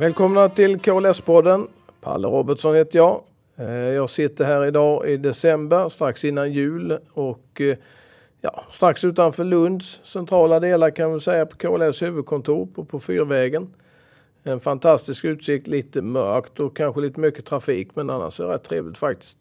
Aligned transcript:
Välkomna 0.00 0.48
till 0.48 0.78
KLS-podden. 0.78 1.68
Palle 2.00 2.28
Robertsson 2.28 2.74
heter 2.74 2.98
jag. 2.98 3.22
Eh, 3.56 3.70
jag 3.70 4.10
sitter 4.10 4.44
här 4.44 4.66
idag 4.66 5.08
i 5.08 5.16
december, 5.16 5.88
strax 5.88 6.24
innan 6.24 6.52
jul 6.52 6.98
och 7.12 7.60
eh, 7.60 7.76
ja, 8.40 8.64
strax 8.70 9.04
utanför 9.04 9.44
Lunds 9.44 10.00
centrala 10.04 10.60
delar 10.60 10.90
kan 10.90 11.14
vi 11.14 11.20
säga 11.20 11.46
på 11.46 11.56
KLS 11.56 12.02
huvudkontor 12.02 12.66
på, 12.74 12.84
på 12.84 13.00
Fyrvägen. 13.00 13.74
En 14.42 14.60
fantastisk 14.60 15.24
utsikt, 15.24 15.66
lite 15.66 16.02
mörkt 16.02 16.60
och 16.60 16.76
kanske 16.76 17.00
lite 17.00 17.20
mycket 17.20 17.46
trafik 17.46 17.88
men 17.94 18.10
annars 18.10 18.40
är 18.40 18.44
det 18.44 18.54
rätt 18.54 18.64
trevligt 18.64 18.98
faktiskt. 18.98 19.38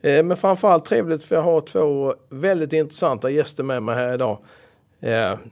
Eh, 0.00 0.24
men 0.24 0.36
framförallt 0.36 0.84
trevligt 0.84 1.24
för 1.24 1.34
jag 1.34 1.42
har 1.42 1.60
två 1.60 2.14
väldigt 2.28 2.72
intressanta 2.72 3.30
gäster 3.30 3.62
med 3.62 3.82
mig 3.82 3.94
här 3.94 4.14
idag. 4.14 4.38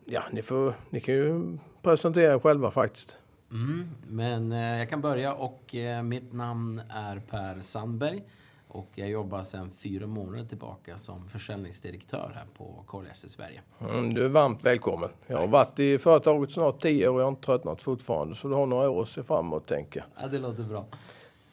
Ja, 0.04 0.22
ni, 0.30 0.42
får, 0.42 0.74
ni 0.90 1.00
kan 1.00 1.14
ju 1.14 1.58
presentera 1.82 2.34
er 2.34 2.38
själva 2.38 2.70
faktiskt. 2.70 3.18
Mm, 3.52 3.88
men 4.08 4.52
eh, 4.52 4.78
jag 4.78 4.88
kan 4.88 5.00
börja 5.00 5.34
och 5.34 5.74
eh, 5.74 6.02
mitt 6.02 6.32
namn 6.32 6.82
är 6.88 7.22
Per 7.30 7.60
Sandberg 7.60 8.22
och 8.68 8.88
jag 8.94 9.10
jobbar 9.10 9.42
sedan 9.42 9.70
fyra 9.70 10.06
månader 10.06 10.44
tillbaka 10.44 10.98
som 10.98 11.28
försäljningsdirektör 11.28 12.32
här 12.34 12.44
på 12.56 12.84
KLS 12.86 13.24
i 13.24 13.28
Sverige. 13.28 13.60
Mm, 13.80 14.14
du 14.14 14.24
är 14.24 14.28
varmt 14.28 14.64
välkommen. 14.64 15.08
Jag 15.26 15.38
har 15.38 15.46
varit 15.46 15.78
i 15.78 15.98
företaget 15.98 16.52
snart 16.52 16.80
tio 16.80 17.08
år 17.08 17.14
och 17.14 17.20
jag 17.20 17.24
har 17.24 17.30
inte 17.30 17.46
tröttnat 17.46 17.82
fortfarande 17.82 18.34
så 18.34 18.48
du 18.48 18.54
har 18.54 18.66
några 18.66 18.90
år 18.90 19.02
att 19.02 19.08
se 19.08 19.22
fram 19.22 19.46
emot 19.46 19.66
tänker 19.66 20.00
jag. 20.00 20.24
Ja, 20.24 20.28
det 20.28 20.38
låter 20.38 20.62
bra. 20.62 20.86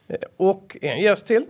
Eh, 0.08 0.16
och 0.36 0.76
en 0.80 1.00
gäst 1.00 1.26
till. 1.26 1.46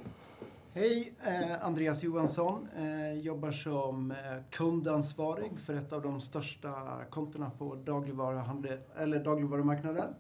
Hej, 0.75 1.13
eh, 1.25 1.65
Andreas 1.65 2.03
Johansson. 2.03 2.69
Eh, 2.79 3.21
jobbar 3.21 3.53
som 3.53 4.11
eh, 4.11 4.17
kundansvarig 4.51 5.61
för 5.61 5.75
ett 5.75 5.93
av 5.93 6.03
de 6.03 6.21
största 6.21 7.05
kontona 7.11 7.51
på 7.59 7.75
dagligvaruhandel, 7.75 8.79
eller 8.97 9.25
dagligvarumarknaden. 9.25 10.15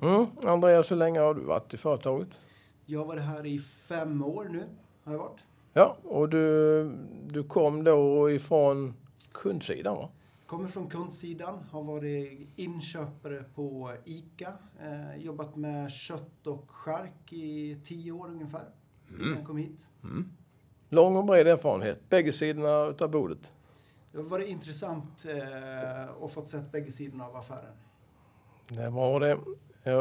Mm. 0.00 0.26
Andreas, 0.44 0.90
hur 0.90 0.96
länge 0.96 1.20
har 1.20 1.34
du 1.34 1.40
varit 1.40 1.74
i 1.74 1.76
företaget? 1.76 2.38
Jag 2.86 3.00
har 3.00 3.06
varit 3.06 3.22
här 3.22 3.46
i 3.46 3.58
fem 3.58 4.24
år 4.24 4.44
nu. 4.44 4.64
Har 5.04 5.12
jag 5.12 5.18
varit. 5.18 5.40
Ja, 5.72 5.96
och 6.04 6.28
du, 6.28 6.84
du 7.26 7.44
kom 7.44 7.84
då 7.84 8.30
ifrån 8.30 8.94
kundsidan 9.32 9.96
va? 9.96 10.08
Kommer 10.46 10.68
från 10.68 10.88
kundsidan, 10.88 11.58
har 11.70 11.82
varit 11.82 12.48
inköpare 12.56 13.44
på 13.54 13.92
ICA. 14.04 14.52
Eh, 14.80 15.22
jobbat 15.22 15.56
med 15.56 15.90
kött 15.90 16.46
och 16.46 16.70
skärk 16.70 17.32
i 17.32 17.78
tio 17.84 18.12
år 18.12 18.28
ungefär. 18.28 18.64
Mm. 19.08 19.34
Jag 19.36 19.46
kom 19.46 19.56
hit. 19.56 19.86
Mm. 20.02 20.30
Lång 20.88 21.16
och 21.16 21.24
bred 21.24 21.46
erfarenhet, 21.46 22.08
bägge 22.08 22.32
sidorna 22.32 22.84
utav 22.84 23.10
bordet. 23.10 23.54
Det 24.12 24.18
har 24.18 24.24
varit 24.24 24.48
intressant 24.48 25.24
eh, 25.28 26.24
att 26.24 26.32
få 26.32 26.44
sett 26.44 26.72
bägge 26.72 26.92
sidorna 26.92 27.26
av 27.26 27.36
affären. 27.36 27.74
Det 28.68 28.90
var 28.90 29.20
det. 29.20 29.38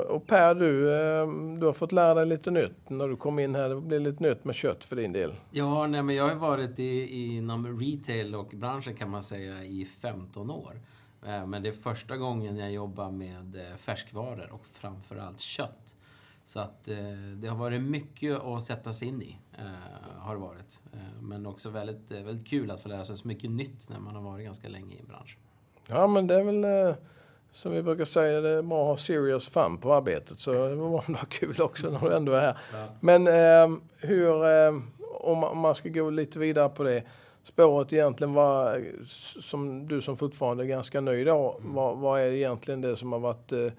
Och 0.10 0.28
Per, 0.28 0.56
du, 0.56 1.02
ehm, 1.02 1.60
du 1.60 1.66
har 1.66 1.74
fått 1.74 1.92
lära 1.92 2.14
dig 2.14 2.26
lite 2.26 2.52
nytt 2.52 2.90
när 2.90 3.08
du 3.08 3.16
kom 3.16 3.40
in 3.40 3.56
här. 3.56 3.70
Det 3.70 3.82
blir 3.82 4.00
lite 4.00 4.24
nytt 4.24 4.46
med 4.46 4.56
kött 4.56 4.86
för 4.86 4.96
din 4.96 5.14
del. 5.14 5.32
Ja, 5.52 5.88
nej, 5.88 6.04
men 6.04 6.16
jag 6.16 6.28
har 6.28 6.36
varit 6.36 6.80
i, 6.80 7.26
inom 7.36 7.80
retail 7.80 8.36
och 8.36 8.50
branschen 8.54 8.96
kan 8.96 9.10
man 9.10 9.24
säga 9.24 9.64
i 9.64 9.86
15 9.86 10.52
år. 10.52 10.82
Eh, 11.26 11.46
men 11.46 11.64
det 11.64 11.70
är 11.70 11.74
första 11.74 12.18
gången 12.18 12.58
jag 12.58 12.72
jobbar 12.72 13.12
med 13.12 13.56
eh, 13.56 13.76
färskvaror 13.76 14.50
och 14.52 14.66
framförallt 14.66 15.40
kött. 15.40 15.96
Så 16.46 16.60
att 16.60 16.88
eh, 16.88 16.98
det 17.36 17.48
har 17.48 17.58
varit 17.58 17.82
mycket 17.82 18.40
att 18.40 18.64
sätta 18.64 18.94
sig 18.94 19.08
in 19.08 19.22
i. 19.22 19.38
Har 20.18 20.36
det 20.36 20.42
varit. 20.42 20.80
Men 21.22 21.46
också 21.46 21.70
väldigt, 21.70 22.12
väldigt 22.12 22.48
kul 22.48 22.72
att 22.72 22.82
få 22.82 22.90
lära 22.90 23.06
sig 23.06 23.18
så 23.18 23.28
mycket 23.28 23.50
nytt 23.52 23.90
när 23.90 24.00
man 24.00 24.16
har 24.16 24.22
varit 24.22 24.46
ganska 24.46 24.70
länge 24.70 24.96
i 24.96 25.00
en 25.00 25.08
bransch. 25.08 25.38
Ja, 25.88 26.08
men 26.08 26.28
det 26.28 26.36
är 26.36 26.44
väl 26.44 26.96
som 27.52 27.72
vi 27.72 27.84
brukar 27.84 28.06
säga, 28.06 28.42
det 28.42 28.50
är 28.50 28.62
bra 28.62 28.82
att 28.82 28.88
ha 28.88 28.98
serious 28.98 29.50
fun 29.50 29.78
på 29.78 29.94
arbetet. 29.94 30.40
Så 30.40 30.52
det 30.52 30.76
var 30.76 31.12
bra 31.12 31.26
kul 31.30 31.62
också 31.62 31.90
när 31.90 32.10
du 32.10 32.16
ändå 32.16 32.32
är 32.32 32.42
här. 32.42 32.58
Ja. 32.74 32.86
Men 33.00 33.28
eh, 33.28 33.80
hur, 33.98 34.46
eh, 34.46 34.74
om 35.20 35.58
man 35.58 35.76
ska 35.76 35.90
gå 35.90 36.10
lite 36.10 36.40
vidare 36.40 36.70
på 36.70 36.84
det. 36.84 37.04
Spåret 37.44 37.94
egentligen 37.94 38.34
var, 38.34 38.84
som 39.42 39.88
du 39.88 40.02
som 40.02 40.18
fortfarande 40.18 40.64
är 40.64 40.68
ganska 40.68 41.02
nöjd 41.02 41.28
då, 41.28 41.58
mm. 41.60 41.74
vad, 41.74 41.98
vad, 41.98 42.22
är 42.22 42.32
egentligen 42.32 42.82
det 42.82 42.98
som 42.98 43.12
har 43.12 43.20
varit 43.20 43.52
Eh, 43.52 43.72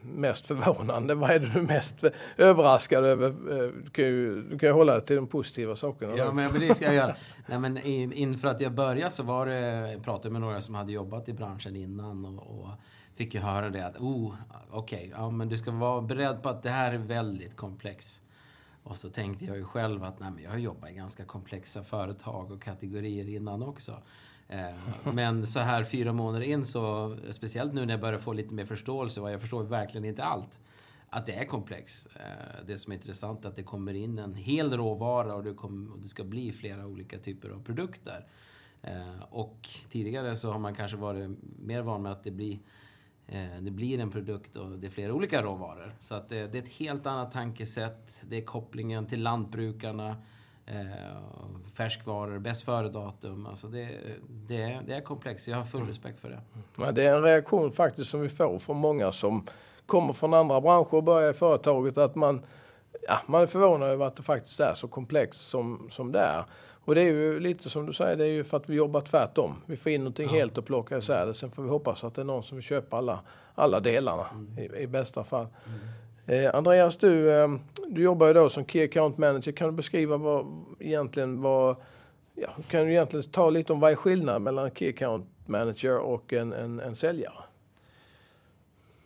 mest 0.00 0.46
förvånande? 0.46 1.14
Vad 1.24 1.30
är 1.30 1.38
det 1.38 1.46
du 1.46 1.62
mest 1.62 2.04
överraskad 2.36 3.04
över? 3.04 3.28
Eh, 3.28 3.68
du 3.84 3.90
kan 3.90 4.04
ju, 4.04 4.42
du 4.42 4.58
kan 4.58 4.68
ju 4.68 4.72
hålla 4.72 4.92
dig 4.92 5.04
till 5.04 5.16
de 5.16 5.26
positiva 5.26 5.76
sakerna. 5.76 6.16
Ja, 6.16 6.32
men 6.32 6.60
det 6.60 6.74
ska 6.74 6.84
jag 6.84 6.94
göra. 6.94 7.16
Nej, 7.46 7.58
men 7.58 7.78
inför 8.12 8.48
att 8.48 8.60
jag 8.60 8.72
började 8.72 9.10
så 9.10 9.22
var 9.22 9.46
det, 9.46 9.60
jag 9.92 10.04
pratade 10.04 10.32
med 10.32 10.40
några 10.40 10.60
som 10.60 10.74
hade 10.74 10.92
jobbat 10.92 11.28
i 11.28 11.32
branschen 11.32 11.76
innan 11.76 12.24
och, 12.24 12.60
och 12.60 12.68
fick 13.14 13.34
ju 13.34 13.40
höra 13.40 13.70
det 13.70 13.86
att, 13.86 13.96
oh, 13.96 14.34
okej, 14.70 14.98
okay, 14.98 15.10
ja, 15.10 15.30
men 15.30 15.48
du 15.48 15.58
ska 15.58 15.70
vara 15.70 16.02
beredd 16.02 16.42
på 16.42 16.48
att 16.48 16.62
det 16.62 16.70
här 16.70 16.92
är 16.92 16.98
väldigt 16.98 17.56
komplext. 17.56 18.20
Och 18.82 18.96
så 18.96 19.10
tänkte 19.10 19.44
jag 19.44 19.56
ju 19.56 19.64
själv 19.64 20.04
att 20.04 20.20
nej, 20.20 20.30
men 20.30 20.44
jag 20.44 20.50
har 20.50 20.58
jobbat 20.58 20.90
i 20.90 20.94
ganska 20.94 21.24
komplexa 21.24 21.82
företag 21.82 22.52
och 22.52 22.62
kategorier 22.62 23.28
innan 23.28 23.62
också. 23.62 24.02
Eh, 24.48 25.12
men 25.12 25.46
så 25.46 25.60
här 25.60 25.84
fyra 25.84 26.12
månader 26.12 26.46
in 26.46 26.64
så, 26.64 27.16
speciellt 27.30 27.74
nu 27.74 27.86
när 27.86 27.92
jag 27.92 28.00
börjar 28.00 28.18
få 28.18 28.32
lite 28.32 28.54
mer 28.54 28.64
förståelse, 28.64 29.20
och 29.20 29.30
jag 29.30 29.40
förstår 29.40 29.64
verkligen 29.64 30.04
inte 30.04 30.24
allt, 30.24 30.58
att 31.10 31.26
det 31.26 31.32
är 31.32 31.44
komplext. 31.44 32.08
Eh, 32.16 32.66
det 32.66 32.78
som 32.78 32.92
är 32.92 32.96
intressant 32.96 33.44
är 33.44 33.48
att 33.48 33.56
det 33.56 33.62
kommer 33.62 33.94
in 33.94 34.18
en 34.18 34.34
hel 34.34 34.72
råvara 34.72 35.34
och 35.34 35.44
det, 35.44 35.54
kommer, 35.54 35.92
och 35.92 35.98
det 35.98 36.08
ska 36.08 36.24
bli 36.24 36.52
flera 36.52 36.86
olika 36.86 37.18
typer 37.18 37.50
av 37.50 37.64
produkter. 37.64 38.26
Eh, 38.82 39.22
och 39.30 39.68
tidigare 39.88 40.36
så 40.36 40.52
har 40.52 40.58
man 40.58 40.74
kanske 40.74 40.96
varit 40.96 41.30
mer 41.58 41.82
van 41.82 42.02
med 42.02 42.12
att 42.12 42.24
det 42.24 42.30
blir 42.30 42.58
det 43.60 43.70
blir 43.70 44.00
en 44.00 44.10
produkt 44.10 44.56
och 44.56 44.78
det 44.78 44.86
är 44.86 44.90
flera 44.90 45.14
olika 45.14 45.42
råvaror. 45.42 45.94
Så 46.02 46.14
att 46.14 46.28
det, 46.28 46.36
är 46.36 46.56
ett 46.56 46.68
helt 46.68 47.06
annat 47.06 47.32
tankesätt. 47.32 48.24
Det 48.28 48.36
är 48.36 48.44
kopplingen 48.44 49.06
till 49.06 49.22
lantbrukarna. 49.22 50.16
Eh, 50.66 50.76
färskvaror, 51.74 52.38
bäst 52.38 52.64
före-datum. 52.64 53.46
Alltså 53.46 53.66
det, 53.66 53.88
det, 54.28 54.80
det 54.86 54.94
är 54.94 55.00
komplext. 55.00 55.48
Jag 55.48 55.56
har 55.56 55.64
full 55.64 55.86
respekt 55.86 56.18
för 56.18 56.28
det. 56.28 56.40
Ja, 56.78 56.92
det 56.92 57.04
är 57.04 57.16
en 57.16 57.22
reaktion 57.22 57.72
faktiskt 57.72 58.10
som 58.10 58.20
vi 58.20 58.28
får 58.28 58.58
från 58.58 58.76
många 58.76 59.12
som 59.12 59.46
kommer 59.86 60.12
från 60.12 60.34
andra 60.34 60.60
branscher 60.60 60.94
och 60.94 61.04
börjar 61.04 61.30
i 61.30 61.34
företaget. 61.34 61.98
Att 61.98 62.14
man, 62.14 62.42
ja, 63.08 63.18
man 63.26 63.42
är 63.42 63.46
förvånad 63.46 63.90
över 63.90 64.06
att 64.06 64.16
det 64.16 64.22
faktiskt 64.22 64.60
är 64.60 64.74
så 64.74 64.88
komplext 64.88 65.48
som, 65.48 65.88
som 65.90 66.12
det 66.12 66.20
är. 66.20 66.44
Och 66.84 66.94
det 66.94 67.00
är 67.00 67.04
ju 67.04 67.40
lite 67.40 67.70
som 67.70 67.86
du 67.86 67.92
säger, 67.92 68.16
det 68.16 68.24
är 68.24 68.32
ju 68.32 68.44
för 68.44 68.56
att 68.56 68.68
vi 68.68 68.76
jobbar 68.76 69.00
tvärtom. 69.00 69.62
Vi 69.66 69.76
får 69.76 69.92
in 69.92 70.00
någonting 70.00 70.26
ja. 70.26 70.34
helt 70.34 70.58
och 70.58 70.66
plockar 70.66 70.98
isär 70.98 71.26
det. 71.26 71.34
Sen 71.34 71.50
får 71.50 71.62
vi 71.62 71.68
hoppas 71.68 72.04
att 72.04 72.14
det 72.14 72.22
är 72.22 72.24
någon 72.24 72.42
som 72.42 72.56
vill 72.56 72.64
köpa 72.64 72.96
alla, 72.96 73.20
alla 73.54 73.80
delarna 73.80 74.26
mm. 74.30 74.58
i, 74.58 74.82
i, 74.82 74.86
bästa 74.86 75.24
fall. 75.24 75.46
Mm. 75.66 75.78
Eh, 76.26 76.54
Andreas, 76.54 76.96
du, 76.96 77.30
eh, 77.30 77.56
du 77.88 78.02
jobbar 78.02 78.26
ju 78.26 78.32
då 78.32 78.48
som 78.48 78.66
Key 78.66 78.84
Account 78.84 79.18
Manager. 79.18 79.52
Kan 79.52 79.68
du 79.68 79.72
beskriva 79.72 80.16
vad 80.16 80.64
egentligen 80.80 81.42
vad... 81.42 81.76
Ja, 82.34 82.48
kan 82.68 82.84
du 82.84 82.92
egentligen 82.92 83.30
ta 83.30 83.50
lite 83.50 83.72
om 83.72 83.80
vad 83.80 83.92
är 83.92 83.96
skillnaden 83.96 84.42
mellan 84.42 84.70
Key 84.70 84.88
Account 84.88 85.26
Manager 85.46 85.98
och 85.98 86.32
en, 86.32 86.52
en, 86.52 86.80
en 86.80 86.96
säljare? 86.96 87.44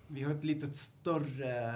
Vi 0.06 0.22
har 0.22 0.34
ett 0.34 0.44
lite 0.44 0.66
större, 0.66 1.74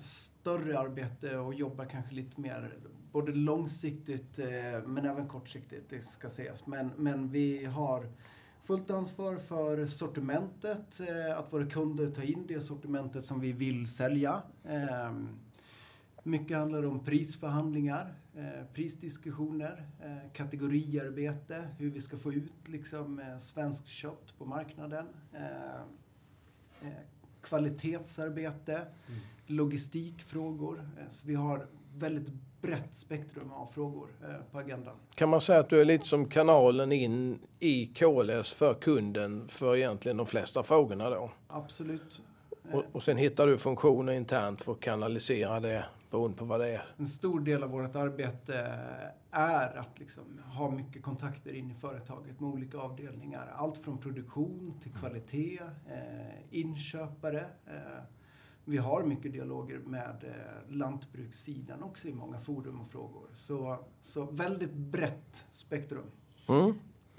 större 0.00 0.78
arbete 0.78 1.36
och 1.36 1.54
jobbar 1.54 1.84
kanske 1.84 2.14
lite 2.14 2.40
mer 2.40 2.70
både 3.12 3.32
långsiktigt 3.32 4.38
eh, 4.38 4.82
men 4.86 5.06
även 5.06 5.28
kortsiktigt, 5.28 5.90
det 5.90 6.04
ska 6.04 6.28
sägas. 6.30 6.66
Men, 6.66 6.90
men 6.96 7.28
vi 7.28 7.64
har 7.64 8.06
fullt 8.70 8.90
ansvar 8.90 9.36
för 9.36 9.86
sortimentet, 9.86 11.00
eh, 11.00 11.38
att 11.38 11.52
våra 11.52 11.66
kunder 11.66 12.10
tar 12.10 12.22
in 12.22 12.46
det 12.48 12.60
sortimentet 12.60 13.24
som 13.24 13.40
vi 13.40 13.52
vill 13.52 13.86
sälja. 13.86 14.42
Ehm, 14.64 15.28
mycket 16.22 16.56
handlar 16.56 16.86
om 16.86 17.04
prisförhandlingar, 17.04 18.14
eh, 18.36 18.66
prisdiskussioner, 18.74 19.86
eh, 20.00 20.32
kategoriarbete, 20.32 21.68
hur 21.78 21.90
vi 21.90 22.00
ska 22.00 22.18
få 22.18 22.32
ut 22.32 22.68
liksom 22.68 23.20
svenskt 23.40 23.86
kött 23.86 24.34
på 24.38 24.44
marknaden. 24.44 25.06
Kvalitetsarbete, 27.40 28.74
mm. 28.76 29.20
logistikfrågor. 29.46 30.88
Så 31.10 31.26
vi 31.26 31.34
har 31.34 31.66
väldigt 31.94 32.32
brett 32.60 32.96
spektrum 32.96 33.52
av 33.52 33.66
frågor 33.66 34.08
eh, 34.22 34.52
på 34.52 34.58
agendan. 34.58 34.94
Kan 35.14 35.28
man 35.28 35.40
säga 35.40 35.60
att 35.60 35.70
du 35.70 35.80
är 35.80 35.84
lite 35.84 36.06
som 36.06 36.28
kanalen 36.28 36.92
in 36.92 37.38
i 37.58 37.86
KLS 37.86 38.54
för 38.54 38.74
kunden 38.74 39.48
för 39.48 39.76
egentligen 39.76 40.16
de 40.16 40.26
flesta 40.26 40.62
frågorna 40.62 41.10
då? 41.10 41.30
Absolut. 41.48 42.22
Och, 42.72 42.84
och 42.92 43.02
sen 43.02 43.16
hittar 43.16 43.46
du 43.46 43.58
funktioner 43.58 44.12
internt 44.12 44.62
för 44.62 44.72
att 44.72 44.80
kanalisera 44.80 45.60
det 45.60 45.84
beroende 46.10 46.36
på 46.36 46.44
vad 46.44 46.60
det 46.60 46.68
är? 46.68 46.82
En 46.96 47.06
stor 47.06 47.40
del 47.40 47.62
av 47.62 47.70
vårt 47.70 47.96
arbete 47.96 48.54
är 49.30 49.78
att 49.78 49.98
liksom 49.98 50.24
ha 50.44 50.70
mycket 50.70 51.02
kontakter 51.02 51.52
in 51.52 51.70
i 51.70 51.74
företaget 51.74 52.40
med 52.40 52.50
olika 52.50 52.78
avdelningar. 52.78 53.54
Allt 53.56 53.78
från 53.78 53.98
produktion 53.98 54.74
till 54.82 54.92
kvalitet, 54.92 55.60
eh, 55.88 56.58
inköpare, 56.58 57.44
eh, 57.66 58.02
vi 58.64 58.78
har 58.78 59.02
mycket 59.02 59.32
dialoger 59.32 59.78
med 59.78 60.24
eh, 60.24 60.76
lantbrukssidan 60.76 61.82
också 61.82 62.08
i 62.08 62.12
många 62.12 62.40
forum 62.40 62.80
och 62.80 62.90
frågor. 62.90 63.28
Så, 63.34 63.78
så 64.00 64.24
väldigt 64.24 64.72
brett 64.72 65.44
spektrum. 65.52 66.10
Mm. 66.48 66.74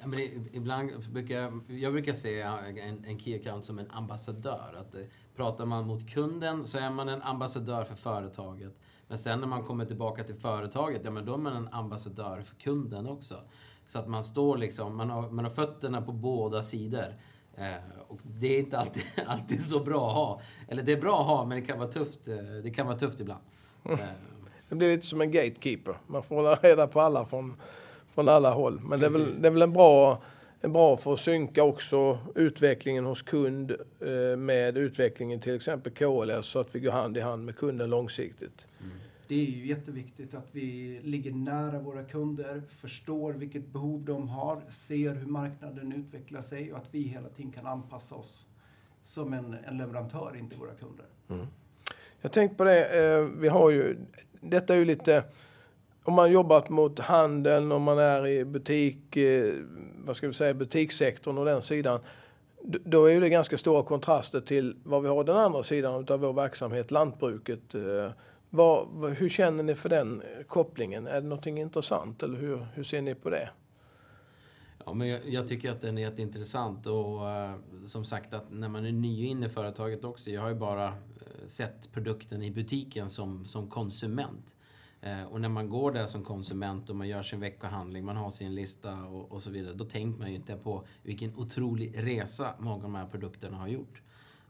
men 0.06 0.20
ibland 0.52 0.92
brukar, 1.12 1.60
jag 1.68 1.94
brukar 1.94 2.14
se 2.14 2.42
en, 2.42 3.06
en 3.06 3.20
key 3.20 3.40
account 3.40 3.66
som 3.66 3.80
en 3.80 3.92
ambassadör. 3.92 4.76
Att 4.80 4.96
eh, 4.96 5.02
pratar 5.36 5.66
man 5.66 5.88
mot 5.88 6.10
kunden 6.10 6.68
så 6.68 6.78
är 6.78 6.90
man 6.90 7.10
en 7.10 7.22
ambassadör 7.22 7.84
för 7.84 7.96
företaget. 7.96 8.80
Men 9.08 9.18
sen 9.18 9.40
när 9.40 9.48
man 9.48 9.64
kommer 9.64 9.86
tillbaka 9.86 10.24
till 10.24 10.36
företaget, 10.36 11.02
ja 11.04 11.12
men 11.12 11.26
då 11.26 11.34
är 11.34 11.38
man 11.38 11.56
en 11.56 11.68
ambassadör 11.68 12.42
för 12.42 12.56
kunden 12.56 13.08
också. 13.08 13.36
Så 13.88 14.00
att 14.00 14.08
man 14.08 14.24
står 14.24 14.58
liksom, 14.58 14.98
man 14.98 15.10
har, 15.10 15.30
man 15.30 15.46
har 15.46 15.50
fötterna 15.50 16.02
på 16.02 16.12
båda 16.12 16.64
sidor. 16.64 17.16
Eh, 17.62 18.02
och 18.08 18.20
det 18.24 18.56
är 18.56 18.60
inte 18.60 18.78
alltid, 18.78 19.04
alltid 19.28 19.66
så 19.66 19.80
bra 19.80 20.08
att 20.08 20.16
ha. 20.16 20.42
Eller 20.68 20.84
det 20.84 20.92
är 20.92 21.02
bra 21.02 21.22
att 21.22 21.28
ha, 21.28 21.46
men 21.46 21.62
det 21.62 21.68
kan 21.68 21.80
vara 21.80 21.90
tufft, 21.90 22.28
eh, 22.28 22.36
det 22.64 22.70
kan 22.70 22.88
vara 22.88 22.98
tufft 22.98 23.20
ibland. 23.20 23.42
Mm. 23.86 24.00
Det 24.70 24.76
blir 24.76 24.96
lite 24.96 25.08
som 25.08 25.22
en 25.22 25.32
gatekeeper. 25.32 25.98
Man 26.08 26.24
får 26.24 26.36
hålla 26.36 26.56
reda 26.56 26.88
på 26.88 27.02
alla 27.02 27.26
från, 27.26 27.56
från 28.14 28.30
alla 28.30 28.54
håll. 28.54 28.80
Men 28.84 29.00
det 29.00 29.06
är, 29.06 29.10
väl, 29.10 29.42
det 29.42 29.48
är 29.48 29.52
väl 29.52 29.62
en 29.62 29.74
bra 29.74 30.22
en 30.62 30.74
bra 30.74 30.98
för 30.98 31.14
att 31.14 31.20
synka 31.20 31.64
också 31.64 32.18
utvecklingen 32.36 33.06
hos 33.06 33.22
kund 33.22 33.72
eh, 34.00 34.38
med 34.38 34.78
utvecklingen 34.78 35.40
till 35.40 35.56
exempel 35.56 35.94
KLS 35.94 36.48
så 36.48 36.60
att 36.60 36.76
vi 36.76 36.80
går 36.80 36.92
hand 36.92 37.18
i 37.18 37.20
hand 37.20 37.46
med 37.46 37.56
kunden 37.56 37.90
långsiktigt. 37.90 38.68
Det 39.32 39.36
är 39.36 39.46
ju 39.46 39.68
jätteviktigt 39.68 40.34
att 40.34 40.48
vi 40.52 41.00
ligger 41.04 41.32
nära 41.32 41.80
våra 41.80 42.04
kunder, 42.04 42.62
förstår 42.70 43.34
vilket 43.34 43.68
behov 43.68 44.06
de 44.06 44.30
har, 44.30 44.62
ser 44.70 45.16
hur 45.16 45.26
marknaden 45.26 45.94
utvecklar 45.94 46.42
sig 46.42 46.74
och 46.74 46.78
att 46.78 46.88
vi 46.92 47.02
hela 47.02 47.30
tiden 47.30 47.52
kan 47.52 47.68
anpassa 47.68 48.16
oss 48.16 48.48
som 49.02 49.34
en, 49.34 49.56
en 49.68 49.78
leverantör 49.78 50.36
in 50.40 50.50
till 50.50 50.58
våra 50.58 50.74
kunder. 50.74 51.06
Mm. 51.30 51.46
Jag 52.22 52.32
tänkte 52.32 52.58
på 52.58 52.64
det, 52.64 53.04
eh, 53.04 53.22
vi 53.22 53.48
har 53.48 53.70
ju, 53.70 53.98
detta 54.42 54.74
är 54.74 54.78
ju 54.78 54.86
lite, 54.86 55.24
om 56.04 56.14
man 56.14 56.32
jobbat 56.32 56.70
mot 56.70 57.00
handeln, 57.00 57.72
om 57.72 57.84
man 57.84 58.00
är 58.00 58.28
i 58.28 58.46
butik, 58.46 59.18
eh, 59.18 59.54
vad 60.06 60.16
ska 60.16 60.28
vi 60.28 60.34
säga, 60.34 60.54
butikssektorn 60.54 61.38
och 61.38 61.46
den 61.46 61.62
sidan, 61.62 62.00
då 62.64 63.06
är 63.06 63.22
det 63.22 63.30
ganska 63.30 63.58
stora 63.58 63.84
kontraster 63.84 64.42
till 64.42 64.76
vad 64.84 65.02
vi 65.02 65.08
har 65.08 65.24
den 65.24 65.38
andra 65.38 65.64
sidan 65.64 66.06
av 66.10 66.20
vår 66.20 66.34
verksamhet, 66.34 66.92
lantbruket. 66.92 67.76
Eh, 67.76 68.12
vad, 68.54 69.14
hur 69.14 69.30
känner 69.30 69.64
ni 69.64 69.76
för 69.76 69.90
den 69.90 70.22
kopplingen? 70.48 71.08
Är 71.08 71.22
det 71.22 71.28
någonting 71.28 71.60
intressant 71.60 72.24
eller 72.24 72.40
hur, 72.40 72.68
hur 72.74 72.84
ser 72.84 73.02
ni 73.02 73.16
på 73.16 73.30
det? 73.30 73.50
Ja, 74.86 74.94
men 74.94 75.08
jag, 75.08 75.30
jag, 75.30 75.48
tycker 75.48 75.72
att 75.72 75.82
den 75.82 75.98
är 75.98 76.02
jätteintressant 76.02 76.88
och 76.88 77.22
uh, 77.22 77.56
som 77.86 78.06
sagt 78.06 78.34
att 78.34 78.52
när 78.52 78.70
man 78.70 78.86
är 78.86 78.92
ny 78.92 79.26
inne 79.26 79.46
i 79.46 79.50
företaget 79.50 80.04
också. 80.04 80.32
Jag 80.32 80.42
har 80.42 80.50
ju 80.50 80.56
bara 80.56 80.88
uh, 80.88 80.94
sett 81.48 81.92
produkten 81.92 82.44
i 82.44 82.52
butiken 82.52 83.10
som, 83.10 83.46
som 83.46 83.70
konsument. 83.70 84.56
Uh, 85.06 85.24
och 85.24 85.42
när 85.42 85.50
man 85.50 85.70
går 85.70 85.92
där 85.92 86.06
som 86.06 86.24
konsument 86.24 86.90
och 86.90 86.96
man 86.96 87.08
gör 87.08 87.24
sin 87.24 87.40
veckohandling, 87.40 88.06
man 88.06 88.18
har 88.18 88.30
sin 88.30 88.56
lista 88.56 89.04
och, 89.04 89.32
och 89.32 89.42
så 89.42 89.50
vidare. 89.50 89.74
Då 89.74 89.86
tänker 89.86 90.20
man 90.20 90.30
ju 90.30 90.36
inte 90.36 90.56
på 90.56 90.86
vilken 91.04 91.36
otrolig 91.36 91.94
resa 91.98 92.56
många 92.60 92.76
av 92.76 92.82
de 92.82 92.96
här 92.96 93.08
produkterna 93.08 93.58
har 93.58 93.68
gjort. 93.68 94.02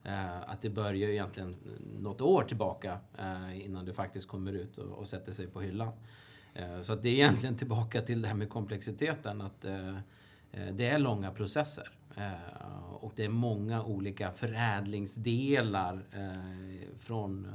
Eh, 0.04 0.42
att 0.50 0.62
det 0.62 0.70
börjar 0.70 1.10
egentligen 1.10 1.56
något 2.00 2.22
år 2.22 2.44
tillbaka 2.44 3.00
eh, 3.18 3.66
innan 3.66 3.86
det 3.86 3.94
faktiskt 3.94 4.28
kommer 4.28 4.54
ut 4.54 4.78
och, 4.78 4.98
och 4.98 5.08
sätter 5.08 5.34
sig 5.34 5.48
på 5.48 5.62
hyllan. 5.62 5.92
Eh, 6.54 6.82
så 6.82 6.94
att 6.94 7.04
det 7.04 7.10
är 7.10 7.14
egentligen 7.14 7.56
tillbaka 7.58 8.02
till 8.02 8.22
det 8.22 8.28
här 8.28 8.36
med 8.36 8.50
komplexiteten. 8.50 9.42
Att 9.42 9.66
det 10.72 10.88
är 10.88 11.00
långa 11.00 11.32
processer. 11.32 11.92
Och 13.00 13.14
det 13.16 13.26
är 13.26 13.30
många 13.30 13.84
olika 13.84 14.32
förädlingsdelar 14.32 16.06
från, 17.00 17.48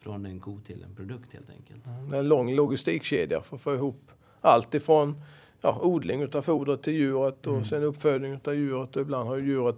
från 0.00 0.26
en 0.26 0.40
ko 0.40 0.58
till 0.60 0.82
en 0.82 0.94
produkt 0.94 1.32
helt 1.32 1.50
enkelt. 1.50 1.84
Det 2.10 2.16
är 2.16 2.20
en 2.20 2.28
lång 2.28 2.54
logistikkedja 2.54 3.40
för 3.40 3.56
att 3.56 3.62
få 3.62 3.74
ihop 3.74 4.10
allt 4.40 4.74
ifrån 4.74 5.22
ja, 5.60 5.80
odling 5.82 6.22
utav 6.22 6.42
fodret 6.42 6.82
till 6.82 6.92
djuret 6.92 7.46
och 7.46 7.52
mm. 7.52 7.64
sen 7.64 7.82
uppfödning 7.82 8.32
utav 8.32 8.54
djuret. 8.54 8.96
Och 8.96 9.02
ibland 9.02 9.28
har 9.28 9.38
djuret 9.38 9.76